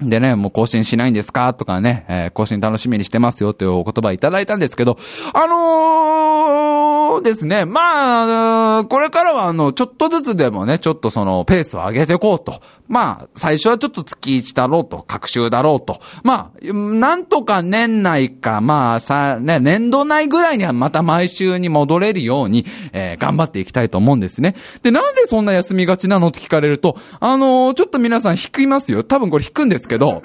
[0.00, 1.52] でね、もう更新しないんですか？
[1.54, 4.96] とかね、えー更新楽しみにしてますよというお言葉いただいたんですけど、
[5.34, 6.69] あのー、
[7.10, 12.62] そうですね、まあ、これからはあの、ちょっとずつでもね、ちょっとその、ペースを上げていこうと。
[12.86, 16.00] まあ、最初はちょっと月1だろうと、各週だろうと。
[16.22, 24.54] まあ、なんとか年内か、まあさ、ね、年度内ぐらいにはまた毎週に戻れるように、えー頑張っていきたいと思うんですね。
[24.82, 29.04] で、なんでそんな休みがちなのって聞かれると、あのーちょっと皆さん引きますよ。
[29.04, 30.22] 多分これ引くんですけど、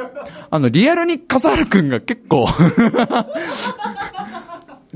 [0.49, 2.47] あの、リアルに笠原くんが結構、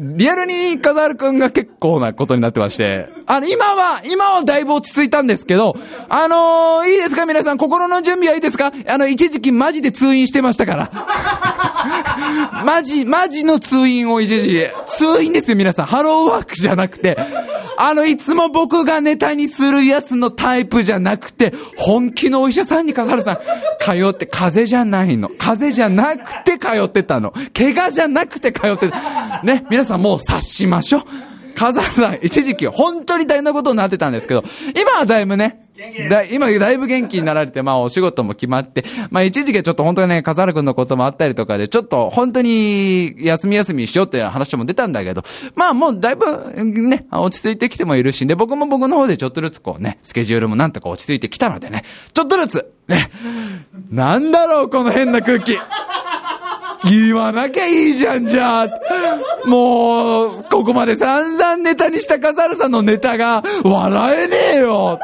[0.01, 5.75] リアルに飾るくんが結構なことになってまして、あの、今は、今はだいぶ落ち着いたんですけど、
[6.07, 7.25] あのーいいですか？
[7.25, 8.71] 皆さん、心の準備はいいですか？
[8.87, 10.91] あの、一時期マジで通院してましたから。
[12.65, 14.67] マジ、マジの通院を一時。
[14.85, 15.85] 通院ですよ、皆さん。
[15.85, 17.17] ハローワークじゃなくて。
[17.81, 23.37] あの、いつも僕がネタにするやつのタイプじゃなくて、本気のお医者さんに笠原さん、
[23.79, 25.29] 通って、風邪じゃないの。
[25.29, 27.33] 風邪じゃなくて通ってたの。
[27.57, 29.41] 怪我じゃなくて通ってた。
[29.43, 31.03] ね、皆さんもう察しましょう。
[31.55, 34.43] 笠原さん、一時期本当に大変なことになってたんですけど、
[34.77, 35.68] 今はだいぶね、
[36.09, 45.23] だ今だいぶ元気になられて、まあお仕事も決まって、まあ一時期ちょっと本当にね、笠原くんのこともあったりとかで、ちょっと本当に休み休みしようっていう話も出たんだけど、
[45.55, 46.25] まあもうだいぶ
[46.63, 53.11] ね、落ち着いてきてもいるし、で、僕も僕の方でちょっとずつこうね、スケジュールもなんとか落ち着いてきたのでね、ちょっとずつ、ね、
[53.89, 55.57] なんだろう、この変な空気。
[56.85, 58.67] 言わなきゃいいじゃん、じゃあ。
[59.45, 64.97] もう、ここまで散々ネタにした笠原さんのネタが、笑えねえよ。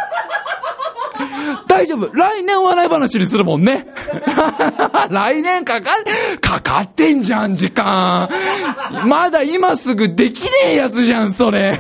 [1.68, 2.10] 大丈夫。
[2.14, 3.88] 来年お笑い話にするもんね。
[5.10, 5.92] 来年かか、
[6.42, 8.30] かかってんじゃん、時間。
[9.06, 11.80] まだ今すぐできねえやつじゃん、それ。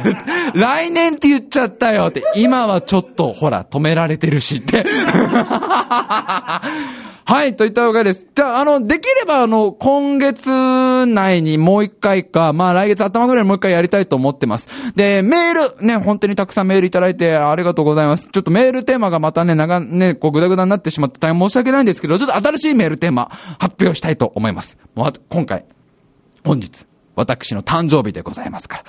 [0.53, 2.23] 来年って言っちゃったよって。
[2.35, 4.85] 今はちょっと、ほら、止められてるしって。
[7.27, 8.27] はい、といったわけです。
[8.35, 10.47] じゃあ、あの、できれば、あの、今月
[11.07, 14.69] 内にもう一回か、まあ来月頭ぐらいにもう一回やりたいと思ってます。
[14.95, 18.29] で、メール、ね、本当にたくさんメールいただいてありがとうございます。
[18.31, 24.77] ちょっとメールテーマがまたね、長、ね、こう、ぐだぐだになってしまって大変申し訳ないんですけど、ちょっと新しいメールテーマ発表したいと思います。
[24.93, 25.65] もう今回、
[26.45, 28.83] 本日、私の誕生日でございますか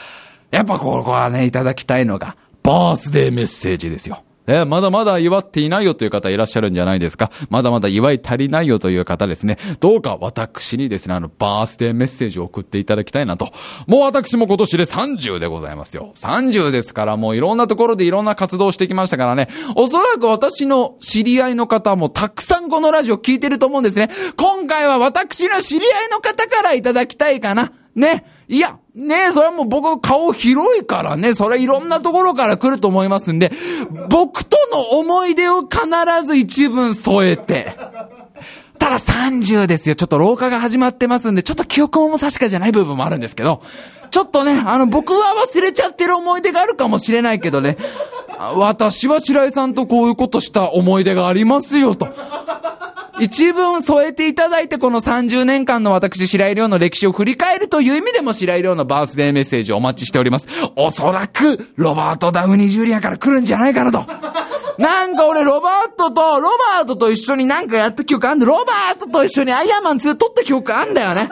[0.51, 0.59] ら。
[0.59, 4.26] やっぱここはね、いただきたいのが、バースデーメッセージですよ。
[4.47, 7.31] えまだまだ祝っていないよという方いらっしゃるんじゃないですか？
[7.51, 9.59] まだまだ祝い足りないよという方ですね。
[9.81, 13.49] どうか私にですね、あの、バースデーメッセージを送っていただきたいなと。
[13.87, 16.13] もう私も今年で30でございますよ。
[16.15, 19.49] 30ですからもういろんなところでいろんな活動してきましたからね。
[19.75, 24.11] おそらく私の知り合いの方もたくさんこのラジオ聞いてると思うんですね。
[24.37, 27.73] 今回は私の知り合いの方からいただきたいかな。
[27.95, 28.36] ね。
[28.49, 33.51] いや、ねそれはもう僕顔広いからね、それいろんなところから来ると思いますんで、
[34.09, 35.81] 僕との思い出を必
[36.25, 37.77] ず一文添えて、
[38.79, 39.95] ただ30ですよ。
[39.95, 43.63] ちょっと老化が始まってますんで、ちょっと記憶も確かじゃない部分もあるんですけど、
[44.11, 47.77] ちょっとね、あの、僕は忘れちゃってる思い出があるかもしれないけどね、
[48.55, 52.07] 私は白井さんとこういうことした思い出がありますよ、と。
[53.19, 60.47] 一文添えていただいて、この30年間の私、白井亮の歴史を振り返るという意味でも、白井亮のバースデーメッセージをお待ちしております。
[60.77, 64.05] おそらく、ロバート・ダウニー・ジュリアから来るんじゃないかなと。
[64.79, 68.45] なんか俺、ロバートと、ロバートと一緒になんかやった記憶あんだ。
[68.45, 71.31] ロバートと一緒にアイアンマン2撮った記憶あんだよね。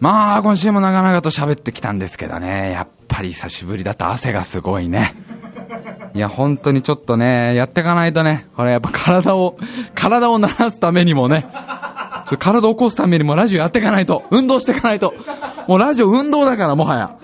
[0.00, 5.14] まあ、今週も長々と喋ってきたんですけどね、やっぱり久しぶりだと汗がすごいね。
[6.14, 9.58] いや、本当にちょっとね、やっていかないとね、これやっぱ体を、
[9.94, 11.46] 体を慣らすためにもね、
[12.38, 15.14] 体を起こすためにもラジオやっていかないと、運動していかないと。
[15.66, 17.16] もうラジオ運動だから、もはや。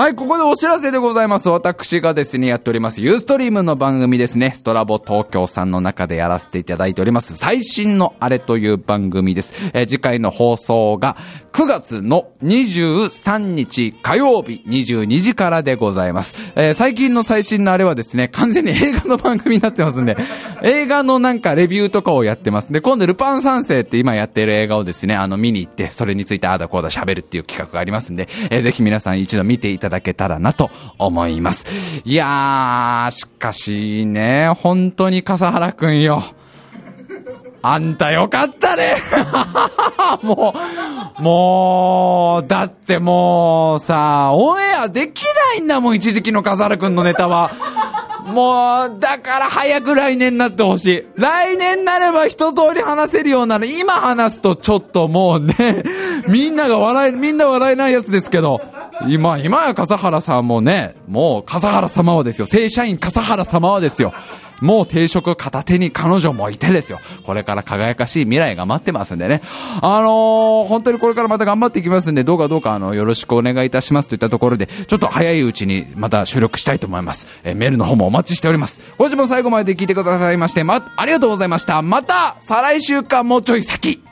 [0.00, 1.50] はい、ここでお知らせでございます。
[1.50, 9.52] 私がですね、やっております、ユーストリームの番組ですね、ストラボ東京さんの中でやらせていただいております、最新のあれという番組です。
[9.74, 11.18] えー次回の放送が
[11.52, 16.34] 9月の23日火曜日22時からでございます。
[16.54, 20.16] えー最近の最新のあれはですね、完全に映画の番組になってますんで、
[20.62, 22.72] 映画のなんかレビューとかをやってます。
[22.72, 32.02] で、今度ルパン三世って今やってる映画をですね、あの見に行って、それについてああだこうだ喋るっていう企画がありますんで、えーぜひ皆さん一度見ていただけたらなと思います。
[32.04, 36.22] いやー、しかしね、本当に笠原くんよ。
[37.62, 38.94] あんたよかったね
[40.22, 40.54] も
[41.18, 47.50] う、もう、だってもうさ、オンエアできないんだもん、一時期の笠原くんのネタは。
[48.26, 51.04] もう、だから早く来年になってほしい。
[51.16, 53.66] 来年になれば一通り話せるようなの。
[53.66, 55.82] 今話すとちょっともうね、
[56.28, 58.62] みんなが笑え、みんな笑えないやつですけど。
[59.08, 62.46] 今、今や笠原さんもね、もう笠原様はですよ。
[62.46, 64.12] 正社員笠原様はですよ。
[64.60, 67.00] もう定職片手に彼女もいてですよ。
[67.24, 69.42] これから輝かしい未来が待ってますんでね。
[69.80, 77.26] あのー、本当にこれからまた頑張っていきますんで、どうかどうかあの、よろしくお願いいたしますといったところで、ちょっと早いうちにまた収録したいと思います。
[77.42, 78.80] えメールの方もお待ちしております。
[78.98, 81.80] 今週も最後まで聞いてくださいまして、ま、ありがとうございました。
[81.80, 84.09] また、再来週かもうちょい先。